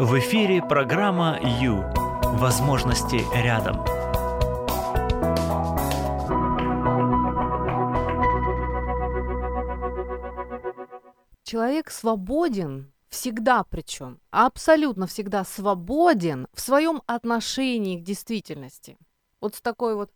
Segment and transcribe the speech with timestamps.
[0.00, 1.84] В эфире программа «Ю».
[2.38, 3.84] Возможности рядом.
[11.44, 18.96] Человек свободен всегда причем, абсолютно всегда свободен в своем отношении к действительности.
[19.42, 20.10] Вот с такой вот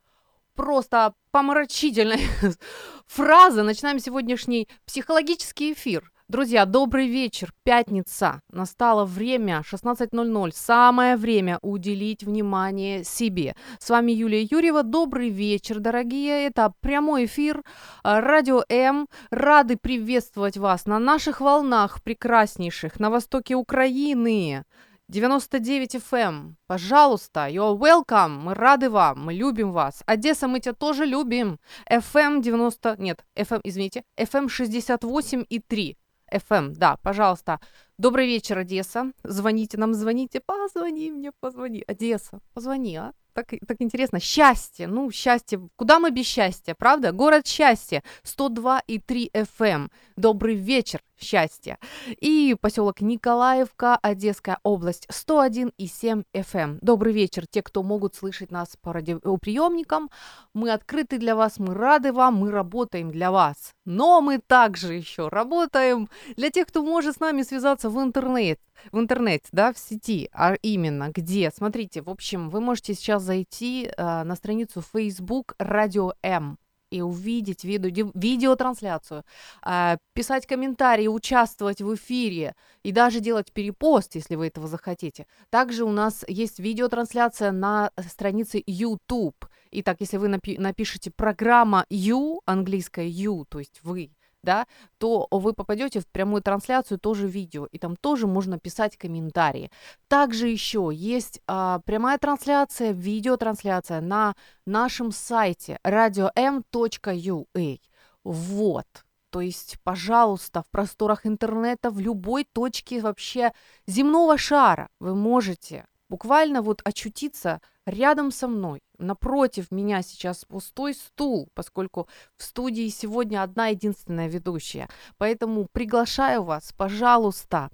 [0.55, 2.23] просто помрачительной
[3.07, 6.11] фразы начинаем сегодняшний психологический эфир.
[6.27, 13.55] Друзья, добрый вечер, пятница, настало время, 16.00, самое время уделить внимание себе.
[13.79, 17.63] С вами Юлия Юрьева, добрый вечер, дорогие, это прямой эфир
[18.03, 24.65] а, Радио М, рады приветствовать вас на наших волнах прекраснейших на востоке Украины,
[25.09, 26.19] 99 FM.
[26.21, 26.57] Эм.
[26.67, 28.39] Пожалуйста, you're welcome.
[28.39, 30.03] Мы рады вам, мы любим вас.
[30.07, 31.61] Одесса, мы тебя тоже любим.
[31.91, 32.97] FM 90...
[32.99, 34.05] Нет, FM, извините.
[34.17, 35.99] FM 68 и 3.
[36.35, 37.61] FM, да, пожалуйста.
[37.97, 39.13] Добрый вечер, Одесса.
[39.23, 40.41] Звоните нам, звоните.
[40.41, 41.85] Позвони мне, позвони.
[41.87, 43.13] Одесса, позвони, а?
[43.35, 44.21] Так, так интересно.
[44.21, 44.87] Счастье.
[44.87, 45.61] Ну, счастье.
[45.77, 47.13] Куда мы без счастья, правда?
[47.13, 48.03] Город счастья.
[48.25, 49.91] 102,3 FM.
[50.17, 51.79] Добрый вечер, счастье.
[52.21, 56.79] И поселок Николаевка, Одесская область, 101,7 FM.
[56.81, 60.11] Добрый вечер, те, кто могут слышать нас по радиоприемникам.
[60.53, 63.73] Мы открыты для вас, мы рады вам, мы работаем для вас.
[63.85, 68.61] Но мы также еще работаем для тех, кто может с нами связаться в интернет,
[68.93, 71.51] в интернете, да, в сети, а именно где?
[71.51, 76.59] Смотрите, в общем, вы можете сейчас зайти э, на страницу Facebook Радио М
[76.91, 79.25] и увидеть видео, видеотрансляцию,
[79.67, 82.55] э, писать комментарии, участвовать в эфире
[82.85, 85.27] и даже делать перепост, если вы этого захотите.
[85.51, 89.47] Также у нас есть видеотрансляция на странице YouTube.
[89.73, 94.11] Итак, если вы напи- напишите программа You, английская You, то есть вы,
[94.45, 94.67] да,
[94.99, 99.71] то вы попадете в прямую трансляцию, тоже видео, и там тоже можно писать комментарии.
[100.09, 104.35] Также еще есть а, прямая трансляция, видеотрансляция на
[104.67, 107.81] нашем сайте radio.m.ua.
[108.23, 108.87] Вот.
[109.31, 113.53] То есть, пожалуйста, в просторах интернета, в любой точке вообще
[113.85, 118.84] земного шара вы можете буквально вот очутиться рядом со мной.
[118.99, 124.89] Напротив меня сейчас пустой стул, поскольку в студии сегодня одна единственная ведущая.
[125.19, 127.71] Поэтому приглашаю вас, пожалуйста,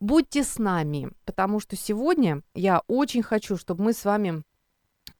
[0.00, 4.42] будьте с нами, потому что сегодня я очень хочу, чтобы мы с вами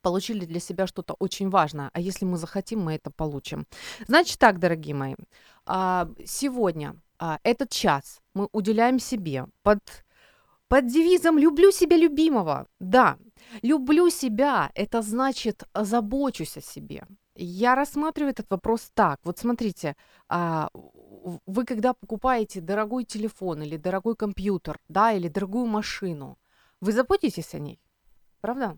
[0.01, 1.91] получили для себя что-то очень важное.
[1.93, 3.67] А если мы захотим, мы это получим.
[4.07, 5.15] Значит так, дорогие мои,
[5.67, 9.81] а, сегодня а, этот час мы уделяем себе под
[10.69, 12.67] под девизом «люблю себя любимого».
[12.81, 13.19] Да,
[13.63, 17.07] люблю себя– это значит забочусь о себе.
[17.35, 19.21] Я рассматриваю этот вопрос так.
[19.25, 19.97] Вот смотрите,
[20.29, 20.69] а,
[21.47, 26.39] вы когда покупаете дорогой телефон или дорогой компьютер, да, или дорогую машину,
[26.81, 27.81] вы заботитесь о ней,
[28.41, 28.77] правда?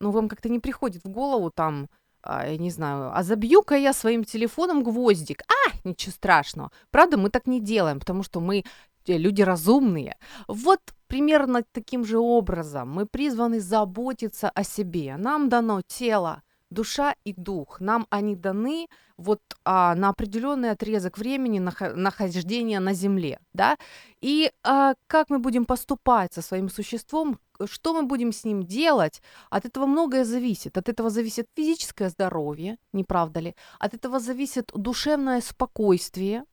[0.00, 1.88] Ну, вам как-то не приходит в голову там,
[2.22, 5.42] а, я не знаю, а забью-ка я своим телефоном гвоздик.
[5.48, 6.70] А, ничего страшного.
[6.90, 8.64] Правда, мы так не делаем, потому что мы э,
[9.12, 10.16] люди разумные.
[10.48, 15.16] Вот Примерно таким же образом мы призваны заботиться о себе.
[15.16, 17.80] Нам дано тело, душа и дух.
[17.80, 23.76] Нам они даны вот а, на определенный отрезок времени нахождения на Земле, да.
[24.20, 27.38] И а, как мы будем поступать со своим существом,
[27.70, 30.76] что мы будем с ним делать, от этого многое зависит.
[30.76, 33.54] От этого зависит физическое здоровье, не правда ли?
[33.78, 36.44] От этого зависит душевное спокойствие,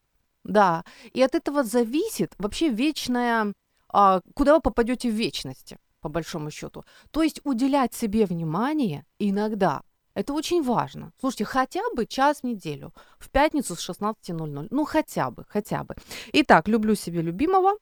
[0.43, 0.83] да.
[1.13, 3.53] И от этого зависит вообще вечная
[3.93, 6.83] а, куда вы попадете в вечности, по большому счету.
[7.11, 9.83] То есть уделять себе внимание иногда.
[10.15, 11.11] Это очень важно.
[11.19, 14.67] Слушайте, хотя бы час в неделю, в пятницу с 16.00.
[14.69, 15.95] Ну, хотя бы, хотя бы.
[16.33, 17.77] Итак, люблю себе любимого.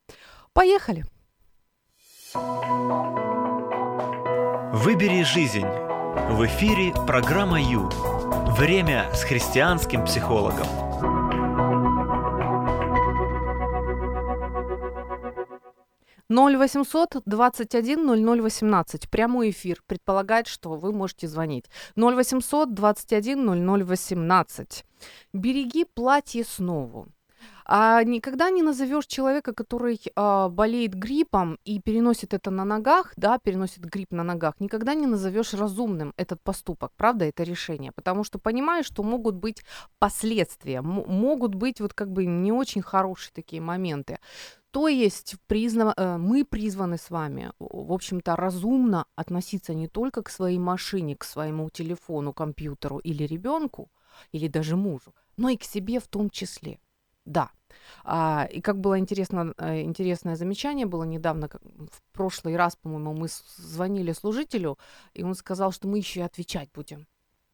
[0.53, 1.05] Поехали.
[4.73, 5.67] Выбери жизнь.
[6.29, 7.89] В эфире программа Ю.
[8.57, 10.90] Время с христианским психологом.
[16.31, 19.09] 0800 21 0018.
[19.09, 21.65] Прямой эфир предполагает, что вы можете звонить.
[21.97, 24.85] 0800 21 0018.
[25.33, 27.07] Береги платье снова.
[27.65, 33.37] А никогда не назовешь человека, который а, болеет гриппом и переносит это на ногах, да,
[33.37, 38.39] переносит грипп на ногах, никогда не назовешь разумным этот поступок, правда, это решение, потому что
[38.39, 39.63] понимаешь, что могут быть
[39.99, 44.19] последствия, м- могут быть вот как бы не очень хорошие такие моменты.
[44.71, 45.93] То есть признав...
[45.97, 51.25] Э, мы призваны с вами, в общем-то, разумно относиться не только к своей машине, к
[51.25, 53.89] своему телефону, компьютеру или ребенку,
[54.31, 56.79] или даже мужу, но и к себе в том числе.
[57.25, 57.51] Да.
[58.03, 63.13] А, и как было интересно, э, интересное замечание было недавно, как в прошлый раз, по-моему,
[63.13, 63.27] мы
[63.57, 64.77] звонили служителю,
[65.13, 67.07] и он сказал, что мы еще и отвечать будем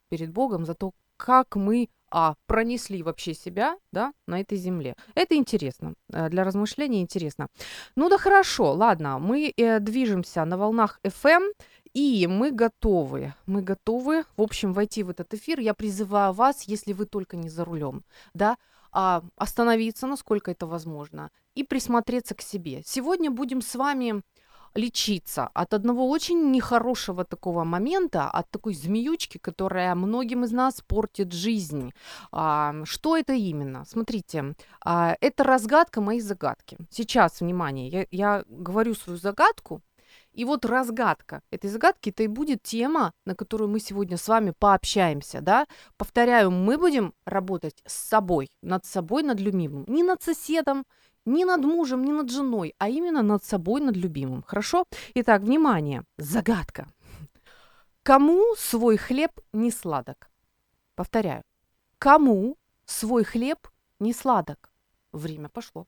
[0.10, 4.96] перед Богом за то, как мы а, пронесли вообще себя да, на этой земле.
[5.16, 7.48] Это интересно, э, для размышления интересно.
[7.96, 11.52] Ну да хорошо, ладно, мы э, движемся на волнах FM,
[11.94, 15.60] и мы готовы, мы готовы, в общем, войти в этот эфир.
[15.60, 18.04] Я призываю вас, если вы только не за рулем,
[18.34, 18.58] да,
[19.00, 22.82] а, остановиться, насколько это возможно, и присмотреться к себе.
[22.84, 24.24] Сегодня будем с вами
[24.74, 31.32] лечиться от одного очень нехорошего такого момента, от такой змеючки, которая многим из нас портит
[31.32, 31.94] жизнь.
[32.32, 33.86] А, что это именно?
[33.86, 36.78] Смотрите, а, это разгадка моей загадки.
[36.90, 39.82] Сейчас, внимание, я, я говорю свою загадку,
[40.38, 44.54] и вот разгадка этой загадки, это и будет тема, на которую мы сегодня с вами
[44.60, 45.66] пообщаемся, да.
[45.98, 50.86] Повторяю, мы будем работать с собой, над собой, над любимым, не над соседом,
[51.26, 54.44] не над мужем, не над женой, а именно над собой, над любимым.
[54.44, 54.86] Хорошо?
[55.16, 56.88] Итак, внимание, загадка.
[58.04, 60.30] Кому свой хлеб не сладок?
[60.96, 61.42] Повторяю.
[61.98, 63.68] Кому свой хлеб
[64.00, 64.72] не сладок?
[65.12, 65.88] Время пошло.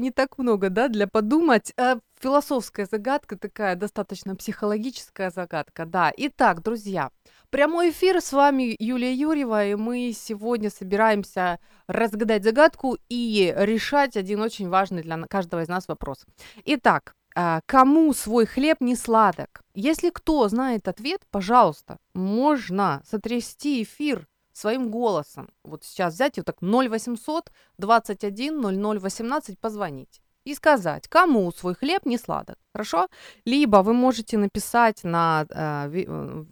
[0.00, 1.72] Не так много, да, для подумать.
[1.76, 6.12] А, философская загадка такая, достаточно психологическая загадка, да.
[6.16, 7.10] Итак, друзья,
[7.50, 14.40] прямой эфир с вами Юлия Юрьева, и мы сегодня собираемся разгадать загадку и решать один
[14.40, 16.24] очень важный для каждого из нас вопрос.
[16.64, 19.62] Итак, а, кому свой хлеб не сладок?
[19.74, 24.26] Если кто знает ответ, пожалуйста, можно сотрясти эфир
[24.60, 25.48] своим голосом.
[25.64, 31.74] Вот сейчас взять и вот так 0800 21 00 18 позвонить и сказать, кому свой
[31.74, 32.56] хлеб не сладок.
[32.74, 33.08] Хорошо?
[33.44, 36.44] Либо вы можете написать на э, ви, э,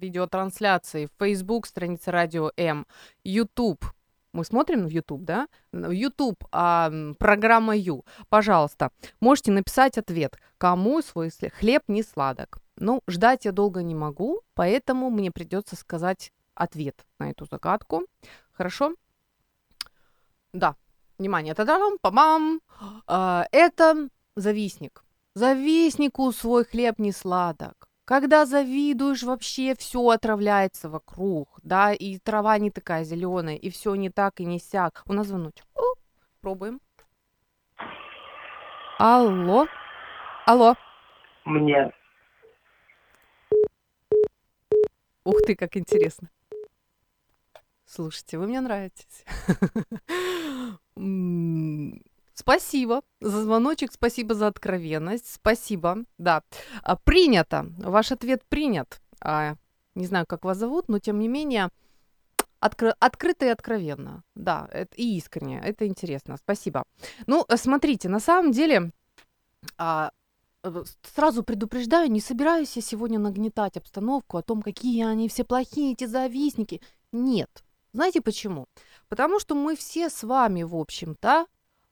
[0.00, 2.86] видеотрансляции в Facebook, странице Радио М,
[3.24, 3.84] YouTube.
[4.32, 5.48] Мы смотрим в YouTube, да?
[5.72, 8.04] В YouTube а, программа Ю.
[8.28, 12.58] Пожалуйста, можете написать ответ, кому свой хлеб не сладок.
[12.76, 18.02] Ну, ждать я долго не могу, поэтому мне придется сказать ответ на эту загадку.
[18.52, 18.94] Хорошо?
[20.52, 20.74] Да.
[21.18, 22.60] Внимание, та-дам, па-бам.
[23.06, 25.04] А, это завистник.
[25.34, 27.88] Завистнику свой хлеб не сладок.
[28.04, 34.08] Когда завидуешь, вообще все отравляется вокруг, да, и трава не такая зеленая, и все не
[34.08, 35.02] так и не сяк.
[35.06, 35.66] У нас звоночек.
[35.74, 35.82] О,
[36.40, 36.80] пробуем.
[38.98, 39.66] Алло.
[40.46, 40.74] Алло.
[41.44, 41.92] Мне.
[45.24, 46.30] Ух ты, как интересно.
[47.88, 49.24] Слушайте, вы мне нравитесь.
[52.34, 56.04] Спасибо за звоночек, спасибо за откровенность, спасибо.
[56.18, 56.42] Да,
[56.82, 57.66] а, принято.
[57.78, 59.00] Ваш ответ принят.
[59.20, 59.56] А,
[59.94, 61.70] не знаю, как вас зовут, но тем не менее
[62.60, 64.22] откры- открыто и откровенно.
[64.34, 65.60] Да, это, и искренне.
[65.64, 66.36] Это интересно.
[66.36, 66.84] Спасибо.
[67.26, 68.92] Ну, э, смотрите, на самом деле
[69.78, 70.12] а,
[70.62, 70.84] э,
[71.14, 76.04] сразу предупреждаю, не собираюсь я сегодня нагнетать обстановку о том, какие они все плохие, эти
[76.04, 76.80] завистники.
[77.10, 77.64] Нет,
[77.98, 78.66] знаете почему?
[79.08, 81.46] Потому что мы все с вами, в общем-то,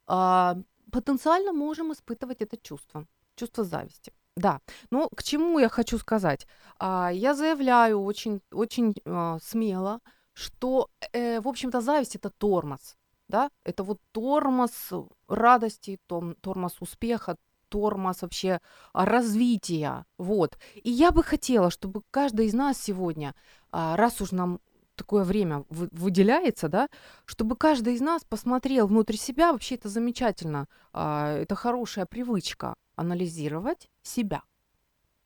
[0.06, 0.56] а,
[0.92, 4.12] потенциально можем испытывать это чувство, чувство зависти.
[4.36, 4.60] Да,
[4.90, 6.46] но к чему я хочу сказать?
[6.78, 10.00] А, я заявляю очень, очень а, смело,
[10.32, 12.96] что, э, в общем-то, зависть это тормоз,
[13.28, 14.92] да, это вот тормоз
[15.28, 15.98] радости,
[16.40, 17.36] тормоз успеха,
[17.68, 18.60] тормоз вообще
[18.94, 20.56] развития, вот.
[20.84, 23.34] И я бы хотела, чтобы каждый из нас сегодня,
[23.72, 24.60] раз уж нам
[24.96, 26.88] такое время выделяется, да,
[27.24, 33.88] чтобы каждый из нас посмотрел внутрь себя, вообще это замечательно, а, это хорошая привычка анализировать
[34.02, 34.42] себя,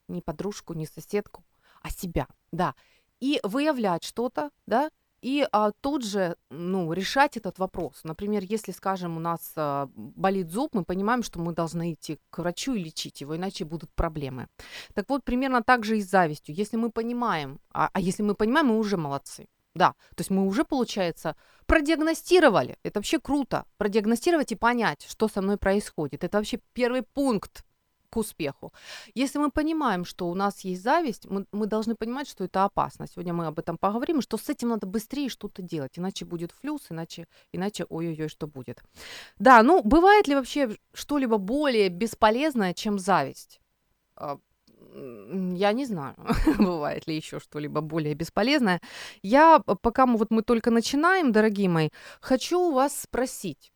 [0.08, 1.44] не подружку, не соседку,
[1.82, 2.74] а себя, да,
[3.20, 4.90] и выявлять что-то, да,
[5.22, 8.00] и а, тут же, ну, решать этот вопрос.
[8.04, 12.38] Например, если, скажем, у нас а, болит зуб, мы понимаем, что мы должны идти к
[12.38, 14.48] врачу и лечить его, иначе будут проблемы.
[14.94, 16.54] Так вот, примерно так же и с завистью.
[16.54, 19.46] Если мы понимаем, а, а если мы понимаем, мы уже молодцы.
[19.74, 21.36] Да, то есть мы уже, получается,
[21.66, 22.76] продиагностировали.
[22.82, 23.64] Это вообще круто.
[23.76, 26.24] Продиагностировать и понять, что со мной происходит.
[26.24, 27.64] Это вообще первый пункт
[28.10, 28.72] к успеху.
[29.14, 33.06] Если мы понимаем, что у нас есть зависть, мы, мы должны понимать, что это опасно.
[33.06, 36.90] Сегодня мы об этом поговорим, что с этим надо быстрее что-то делать, иначе будет флюс,
[36.90, 38.82] иначе, иначе ой-ой-ой, что будет.
[39.38, 43.60] Да, ну бывает ли вообще что-либо более бесполезное, чем зависть?
[44.94, 46.14] А, я не знаю,
[46.59, 48.80] бывает ли еще что-либо более бесполезное.
[49.23, 53.73] Я, пока мы, вот мы только начинаем, дорогие мои, хочу у вас спросить,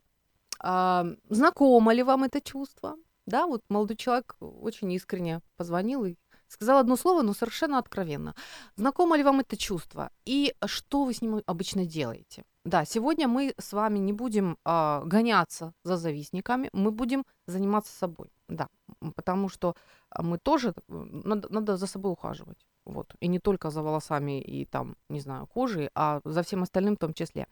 [0.61, 2.97] а, знакомо ли вам это чувство?
[3.27, 6.17] Да, вот молодой человек очень искренне позвонил и
[6.49, 8.35] сказал одно слово, но совершенно откровенно.
[8.77, 10.11] Знакомо ли вам это чувство?
[10.25, 12.45] И что вы с ним обычно делаете?
[12.65, 18.34] Да, сегодня мы с вами не будем э, гоняться за завистниками, мы будем заниматься собой.
[18.49, 18.69] Да,
[19.17, 19.75] потому что
[20.19, 22.67] мы тоже надо, надо за собой ухаживать.
[22.85, 23.15] Вот.
[23.21, 26.99] И не только за волосами и там, не знаю, кожей, а за всем остальным в
[26.99, 27.47] том числе.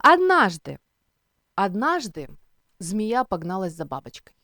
[0.00, 0.78] Однажды,
[1.54, 2.28] однажды
[2.78, 4.34] змея погналась за бабочкой.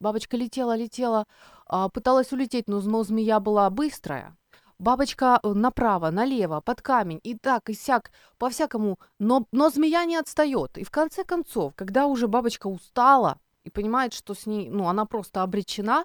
[0.00, 1.26] Бабочка летела, летела,
[1.66, 4.36] а, пыталась улететь, но, но змея была быстрая.
[4.78, 10.16] Бабочка э, направо, налево, под камень, и так, и сяк, по-всякому, но, но змея не
[10.16, 10.78] отстает.
[10.78, 15.04] И в конце концов, когда уже бабочка устала и понимает, что с ней, ну, она
[15.04, 16.04] просто обречена,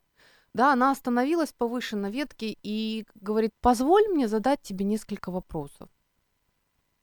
[0.53, 5.89] да, она остановилась повыше на ветке и говорит, позволь мне задать тебе несколько вопросов.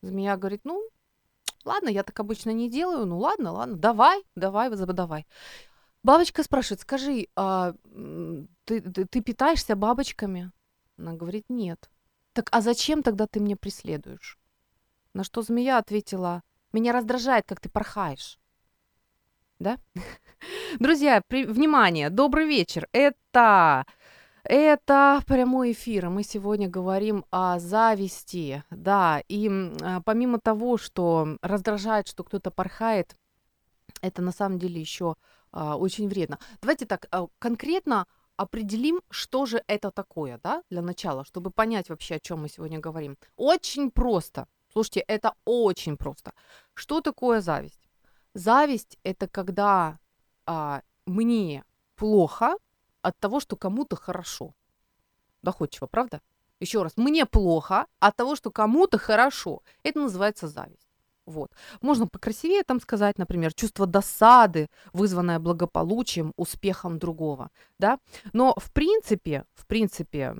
[0.02, 0.82] Змея говорит, ну,
[1.64, 5.26] ладно, я так обычно не делаю, ну ладно, ладно, давай, давай, давай.
[6.02, 7.74] Бабочка спрашивает, скажи, а
[8.64, 10.52] ты, ты, ты питаешься бабочками?
[10.96, 11.90] Она говорит, нет.
[12.32, 14.38] Так а зачем тогда ты меня преследуешь?
[15.12, 18.39] На что змея ответила, меня раздражает, как ты порхаешь.
[19.60, 19.78] Да?
[20.80, 21.44] Друзья, при...
[21.44, 22.88] внимание, добрый вечер.
[22.92, 23.84] Это
[24.42, 26.08] это прямой эфир.
[26.08, 28.64] Мы сегодня говорим о зависти.
[28.70, 29.50] Да, и
[29.82, 33.16] а, помимо того, что раздражает, что кто-то порхает,
[34.00, 35.16] это на самом деле еще
[35.52, 36.38] а, очень вредно.
[36.62, 42.14] Давайте так, а, конкретно определим, что же это такое, да, для начала, чтобы понять вообще,
[42.14, 43.18] о чем мы сегодня говорим.
[43.36, 44.46] Очень просто.
[44.72, 46.32] Слушайте, это очень просто.
[46.72, 47.89] Что такое зависть?
[48.34, 49.98] Зависть это когда
[50.46, 51.64] а, мне
[51.96, 52.56] плохо
[53.02, 54.54] от того, что кому-то хорошо.
[55.42, 56.20] Доходчиво, правда?
[56.60, 59.62] Еще раз, мне плохо от того, что кому-то хорошо.
[59.82, 60.90] Это называется зависть.
[61.26, 61.50] Вот.
[61.80, 67.98] Можно покрасивее там сказать, например, чувство досады, вызванное благополучием, успехом другого, да.
[68.32, 70.34] Но в принципе, в принципе,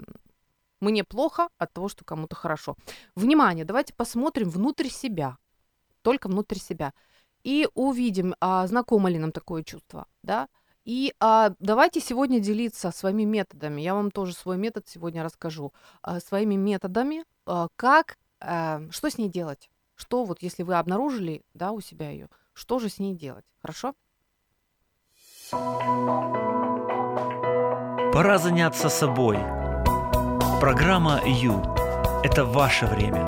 [0.81, 2.77] мне плохо от того, что кому-то хорошо.
[3.15, 5.39] Внимание, давайте посмотрим внутрь себя,
[6.03, 6.93] только внутрь себя,
[7.45, 10.49] и увидим, а, знакомо ли нам такое чувство, да.
[10.85, 13.81] И а, давайте сегодня делиться своими методами.
[13.81, 15.73] Я вам тоже свой метод сегодня расскажу.
[16.03, 19.69] А, своими методами, а, как, а, что с ней делать
[20.01, 23.95] что вот если вы обнаружили, да, у себя ее, что же с ней делать, хорошо?
[28.13, 29.37] Пора заняться собой.
[30.61, 31.63] Программа Ю–
[32.25, 33.25] это ваше время.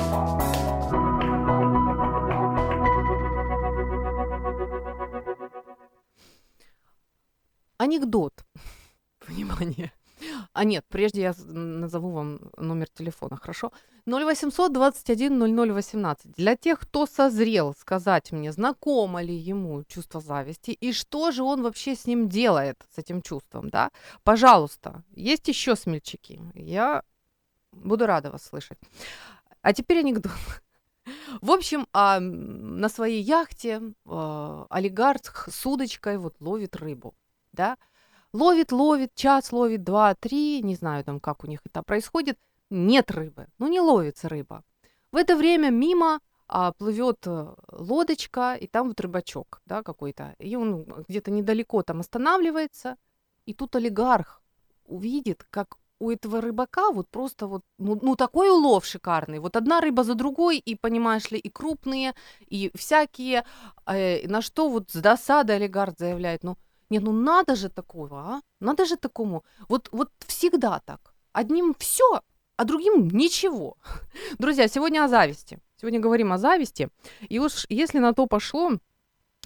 [7.83, 8.45] Анекдот.
[9.27, 9.93] Внимание.
[10.53, 13.73] А нет, прежде я назову вам номер телефона, хорошо?
[14.07, 16.33] 0800 21 00 18.
[16.37, 21.63] Для тех, кто созрел сказать мне, знакомо ли ему чувство зависти и что же он
[21.63, 23.91] вообще с ним делает, с этим чувством, да?
[24.23, 26.41] Пожалуйста, есть еще смельчаки.
[26.55, 27.03] Я
[27.73, 28.79] буду рада вас слышать.
[29.61, 30.33] А теперь анекдот.
[31.41, 37.15] В общем, а, на своей яхте а, олигарх с удочкой вот ловит рыбу,
[37.53, 37.77] да?
[38.33, 42.39] Ловит, ловит, час ловит, два, три, не знаю там, как у них это происходит.
[42.71, 44.65] Нет рыбы, ну не ловится рыба.
[45.13, 50.35] В это время мимо а, плывет э, лодочка, и там вот рыбачок, да, какой-то.
[50.39, 52.97] И он где-то недалеко там останавливается,
[53.47, 54.43] и тут олигарх
[54.85, 59.39] увидит, как у этого рыбака вот просто вот, ну, ну такой улов шикарный.
[59.39, 62.13] Вот одна рыба за другой, и, понимаешь ли, и крупные,
[62.51, 63.45] и всякие.
[63.87, 66.57] Э, на что вот с досадой олигарх заявляет, ну,
[66.93, 68.43] нет, ну надо же такого, а?
[68.61, 69.45] Надо же такому.
[69.69, 71.15] Вот, вот всегда так.
[71.33, 72.21] Одним все,
[72.57, 73.77] а другим ничего.
[74.39, 75.59] Друзья, сегодня о зависти.
[75.81, 76.91] Сегодня говорим о зависти.
[77.31, 78.73] И уж если на то пошло,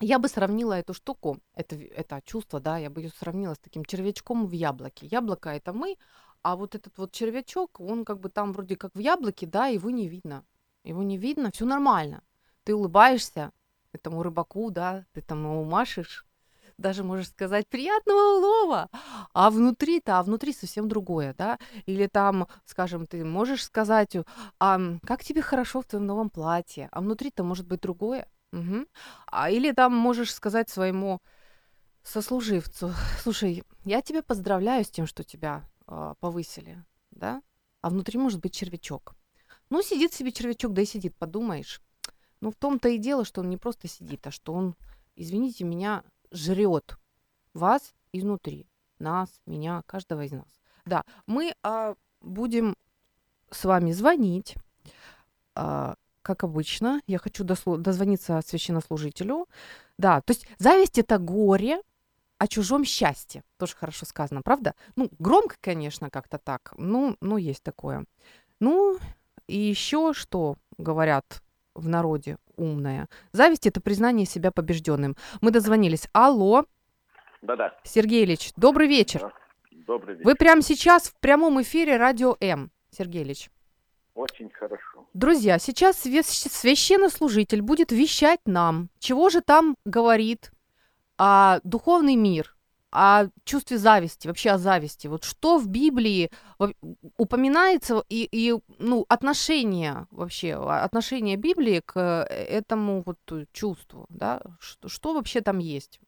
[0.00, 3.84] я бы сравнила эту штуку, это, это чувство, да, я бы ее сравнила с таким
[3.84, 5.06] червячком в яблоке.
[5.06, 5.96] Яблоко это мы,
[6.42, 9.90] а вот этот вот червячок, он как бы там вроде как в яблоке, да, его
[9.90, 10.44] не видно.
[10.82, 12.22] Его не видно, все нормально.
[12.64, 13.52] Ты улыбаешься
[13.92, 16.26] этому рыбаку, да, ты там ему машешь,
[16.78, 18.88] даже можешь сказать приятного улова,
[19.32, 24.16] а внутри-то, а внутри совсем другое, да, или там, скажем, ты можешь сказать,
[24.58, 28.86] а как тебе хорошо в твоем новом платье, а внутри-то может быть другое, угу.
[29.26, 31.20] а, или там можешь сказать своему
[32.02, 32.92] сослуживцу.
[33.22, 37.42] Слушай, я тебя поздравляю с тем, что тебя э, повысили, да?
[37.80, 39.14] А внутри может быть червячок.
[39.70, 41.80] Ну, сидит себе червячок, да и сидит, подумаешь.
[42.40, 44.76] Ну, в том-то и дело, что он не просто сидит, а что он,
[45.16, 46.04] извините меня,
[46.36, 46.98] жрет
[47.54, 48.66] вас изнутри.
[48.98, 50.48] Нас, меня, каждого из нас.
[50.84, 52.76] Да, мы а, будем
[53.50, 54.56] с вами звонить.
[55.54, 59.48] А, как обычно, я хочу досло- дозвониться священнослужителю.
[59.98, 61.80] Да, то есть зависть это горе
[62.38, 63.44] о чужом счастье.
[63.58, 64.74] Тоже хорошо сказано, правда?
[64.96, 66.72] Ну, громко, конечно, как-то так.
[66.76, 68.04] Ну, ну, есть такое.
[68.60, 68.98] Ну,
[69.46, 71.42] и еще что говорят
[71.76, 73.08] в народе умное.
[73.32, 75.16] Зависть это признание себя побежденным.
[75.40, 76.08] Мы дозвонились.
[76.12, 76.64] Алло.
[77.42, 77.74] Да-да.
[77.84, 79.20] Сергей Ильич, добрый вечер.
[79.20, 79.32] Да.
[79.70, 80.24] Добрый вечер.
[80.26, 83.50] Вы прямо сейчас в прямом эфире Радио М, Сергей Ильич.
[84.14, 85.06] Очень хорошо.
[85.12, 90.50] Друзья, сейчас свящ- священнослужитель будет вещать нам, чего же там говорит
[91.18, 92.55] а, духовный мир,
[92.92, 95.06] о чувстве зависти, вообще о зависти.
[95.06, 96.30] Вот что в Библии
[97.16, 103.18] упоминается и, и ну, отношение вообще, а, отношение Библии к э, этому вот
[103.52, 104.40] чувству, да?
[104.60, 106.00] Что, что вообще там есть?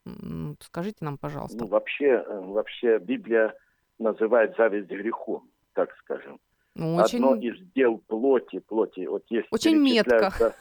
[0.61, 1.59] Скажите нам, пожалуйста.
[1.61, 3.55] Ну, вообще, э, вообще Библия
[3.99, 6.41] называет зависть грехом, так скажем.
[6.79, 10.55] Ну, очень, Одно из дел плоти, плоти, вот есть Очень метко.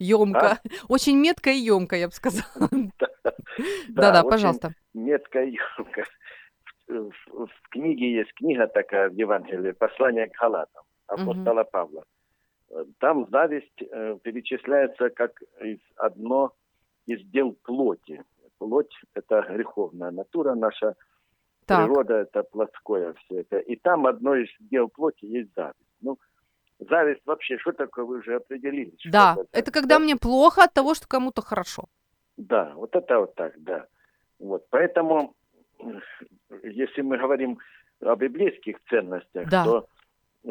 [0.00, 0.58] емко.
[0.88, 2.68] Очень метко и емко, я бы сказала.
[3.88, 4.72] Да-да, пожалуйста.
[5.00, 6.04] Метко и ёмко.
[6.88, 12.04] В, в- в книге есть книга такая в Евангелии, послание к Галатам, апостола Павла.
[12.70, 16.52] Э, Там зависть э, перечисляется как из одно
[17.06, 18.22] из дел плоти.
[18.58, 20.94] Плоть– это греховная натура наша,
[21.66, 23.58] Так, природа– это плотское все это.
[23.58, 25.76] И там одно из дел плоти есть зависть.
[26.00, 26.18] Ну,
[26.78, 28.98] зависть вообще, что такое, вы уже определились.
[29.12, 30.04] да, зависть, это когда да?
[30.04, 31.84] мне плохо от того, что кому-то хорошо.
[32.38, 33.86] Да, вот это вот так, да.
[34.38, 35.34] Вот, поэтому,
[36.62, 37.58] если мы говорим
[38.00, 39.64] о библейских ценностях, Да.
[39.64, 39.86] то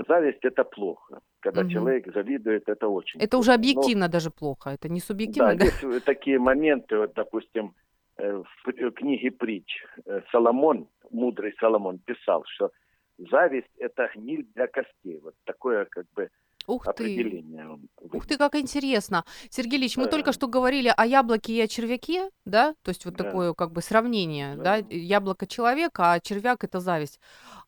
[0.07, 1.19] зависть– это плохо.
[1.39, 1.69] Когда Мгм.
[1.69, 3.57] человек завидует, это очень Это уже плохо.
[3.57, 5.55] Но- объективно даже плохо, это не субъективно.
[5.55, 7.73] Да, есть э, такие моменты, вот, допустим,
[8.17, 12.71] э, в э, книге притч э, Соломон, мудрый Соломон, писал, что
[13.17, 15.19] зависть– это гниль для костей.
[15.23, 16.29] Вот такое как бы
[16.67, 17.79] Ух ты, определение.
[18.13, 19.23] ух ты, как интересно.
[19.49, 20.09] Сергей Ильич, мы Э.
[20.09, 22.73] только что говорили о яблоке и о червяке, да?
[22.83, 23.23] То есть вот Да.
[23.23, 24.63] такое как бы сравнение, Да.
[24.81, 24.87] да?
[24.89, 27.19] Яблоко человека, а червяк это зависть.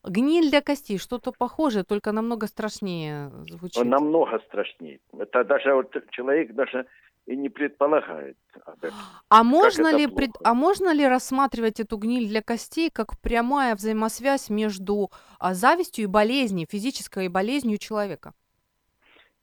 [0.04, 3.78] Гниль для костей, что-то похожее, только намного страшнее звучит.
[3.82, 5.00] Он намного страшнее.
[5.18, 6.86] Это даже вот человек даже
[7.26, 8.36] и не предполагает.
[9.28, 14.48] А можно ли пред- а можно ли рассматривать эту гниль для костей как прямая взаимосвязь
[14.50, 18.32] между а, завистью и болезнью, физической болезнью человека?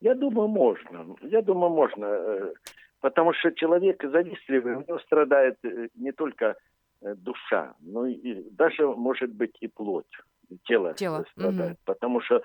[0.01, 1.15] Я думаю, можно.
[1.21, 2.05] Я думаю, можно.
[2.05, 2.53] э,
[3.01, 6.55] Потому что человек завистливый, у него страдает э, не только
[7.01, 10.12] э, душа, но и даже, может быть, и плоть.
[10.49, 11.71] и Тело, Тело, страдает.
[11.71, 11.77] мгм.
[11.86, 12.41] Потому что,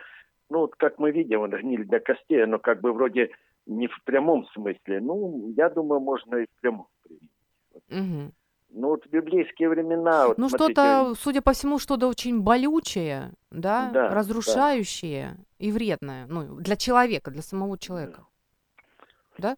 [0.51, 3.31] ну, вот как мы видим, вот гниль для костей, оно как бы вроде
[3.67, 5.01] не в прямом смысле.
[5.01, 7.31] Ну, я думаю, можно и в прямом применить.
[7.89, 8.33] Мгм.
[8.73, 10.29] Ну, вот в библейские времена...
[10.29, 14.15] Вот, Ну, смотрите, что-то, судя по всему, что-то очень болючее, да, Да, да.
[15.61, 18.27] И вредное, ну, для человека, для самого человека.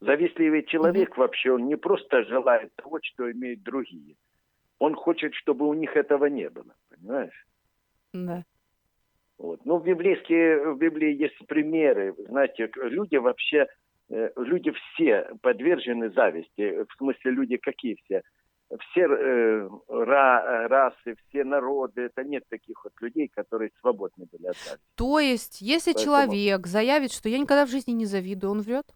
[0.00, 4.16] Завистливый человек вообще, он не просто желает того, что имеют другие.
[4.78, 7.46] Он хочет, чтобы у них этого не было, понимаешь?
[8.12, 8.44] Да.
[9.38, 9.64] Вот.
[9.64, 12.14] Ну, в, библейские, в Библии есть примеры.
[12.28, 13.66] Знаете, люди вообще,
[14.10, 16.84] э, люди все подвержены зависти.
[16.84, 18.22] В смысле, люди какие все?
[18.80, 22.02] Все э, ра- расы, все народы.
[22.02, 24.84] Это нет таких вот людей, которые свободны были от зависти.
[24.96, 28.86] То есть, если Поэтому- человек заявит, что я никогда в жизни не завидую, он врет?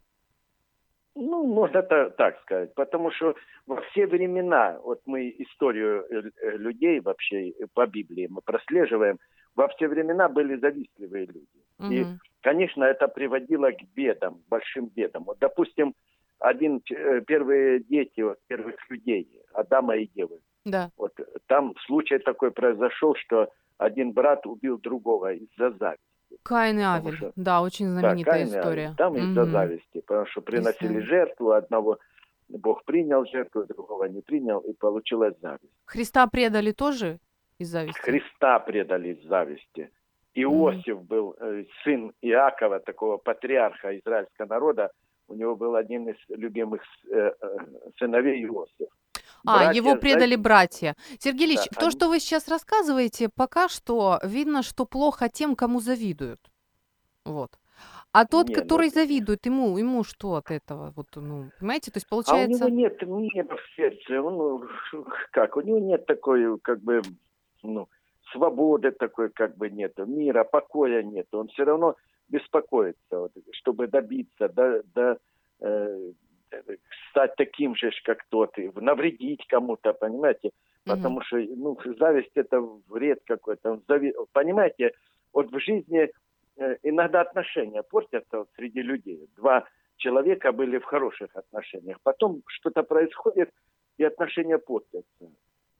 [1.15, 2.75] Ну, можно та- так сказать.
[2.75, 3.35] Потому что
[3.67, 9.19] во все времена, вот мы историю э, э, людей вообще э, по Библии мы прослеживаем,
[9.55, 11.95] во все времена были завистливые люди.
[11.95, 12.19] И, Мгм.
[12.43, 15.25] конечно, это приводило к бедам, большим бедам.
[15.25, 15.95] Вот, допустим,
[16.38, 20.90] один, э, первые дети вот, первых людей, Адама и Евы, Да.
[20.96, 21.12] вот
[21.46, 26.03] там случай такой произошел, что один брат убил другого из-за зависти.
[26.42, 27.16] Каин и Авель.
[27.16, 28.61] что- Да, очень Да, знаменитая Каин и Авель.
[28.61, 28.94] история.
[28.99, 29.51] Там из-за Мгм.
[29.53, 31.99] зависти, потому что приносили Из-за- жертву, одного
[32.49, 35.72] Бог принял жертву, другого не принял, и получилась зависть.
[35.87, 37.18] Христа предали тоже
[37.59, 37.99] из зависти?
[38.01, 39.90] Христа предали из зависти.
[40.35, 44.90] Иосиф был э, сын Иакова, такого патриарха израильского народа.
[45.29, 47.59] У него был один из любимых э, э,
[47.99, 48.89] сыновей Иосиф.
[49.45, 50.97] А, Братья его предали братья.
[51.19, 55.55] Сергей Ильич, Да, то, они- что вы сейчас рассказываете, пока что видно, что плохо тем,
[55.57, 56.41] кому завидуют.
[57.25, 57.51] Вот.
[58.12, 60.93] А тот, Не, ну который это- завидует, ему, ему что от этого?
[60.97, 62.65] Вот, ну, понимаете, то есть А у получается...
[62.65, 64.23] него нет мира в сердце.
[64.23, 64.37] Он,
[64.93, 67.03] ну, как, у него нет такой, как бы,
[67.62, 67.89] ну,
[68.33, 71.27] свободы такой, как бы нет, мира, покоя нет.
[71.33, 71.97] Он все равно
[72.29, 75.19] беспокоится, вот, чтобы добиться, до, до,
[75.61, 76.12] э,
[77.11, 80.51] стать таким же, как тот, и навредить кому-то, понимаете?
[80.85, 83.81] Потому что, ну, зависть это вред какой-то.
[83.89, 84.93] Зави- Понимаете,
[85.33, 86.11] вот в жизни
[86.57, 89.29] э, иногда отношения портятся вот среди людей.
[89.37, 89.65] Два
[89.97, 91.99] человека были в хороших отношениях.
[92.03, 93.51] Потом что-то происходит,
[93.99, 95.27] и отношения портятся.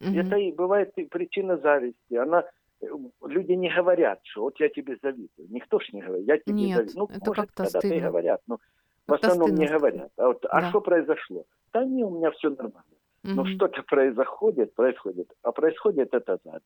[0.01, 0.19] Мгм.
[0.19, 2.15] Это и бывает и причина зависти.
[2.15, 2.45] Она
[2.81, 5.49] люди не говорят, что вот я тебе завидую.
[5.51, 7.09] Никто ж не говорит, я тебе Нет, завидую.
[7.09, 8.01] Ну, это может, и стыдно.
[8.01, 8.59] говорят, но
[9.07, 10.11] в Как-то основном стыдно не говорят.
[10.17, 10.69] А, вот, а Да.
[10.71, 11.45] что произошло?
[11.73, 12.83] Да не, у меня все нормально.
[13.25, 13.57] Но Мгм.
[13.57, 15.29] что-то происходит, происходит.
[15.43, 16.65] А происходит это зависть.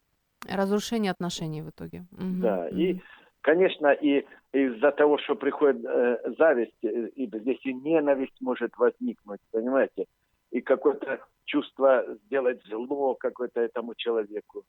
[0.49, 2.07] Разрушение отношений в итоге.
[2.11, 3.03] Мгм, Да, и, мгм.
[3.43, 9.41] конечно, и из-за того, что приходит э, зависть, э, и здесь и ненависть может возникнуть,
[9.53, 10.07] понимаете,
[10.51, 14.65] и какое-то чувство сделать зло какое-то этому человеку.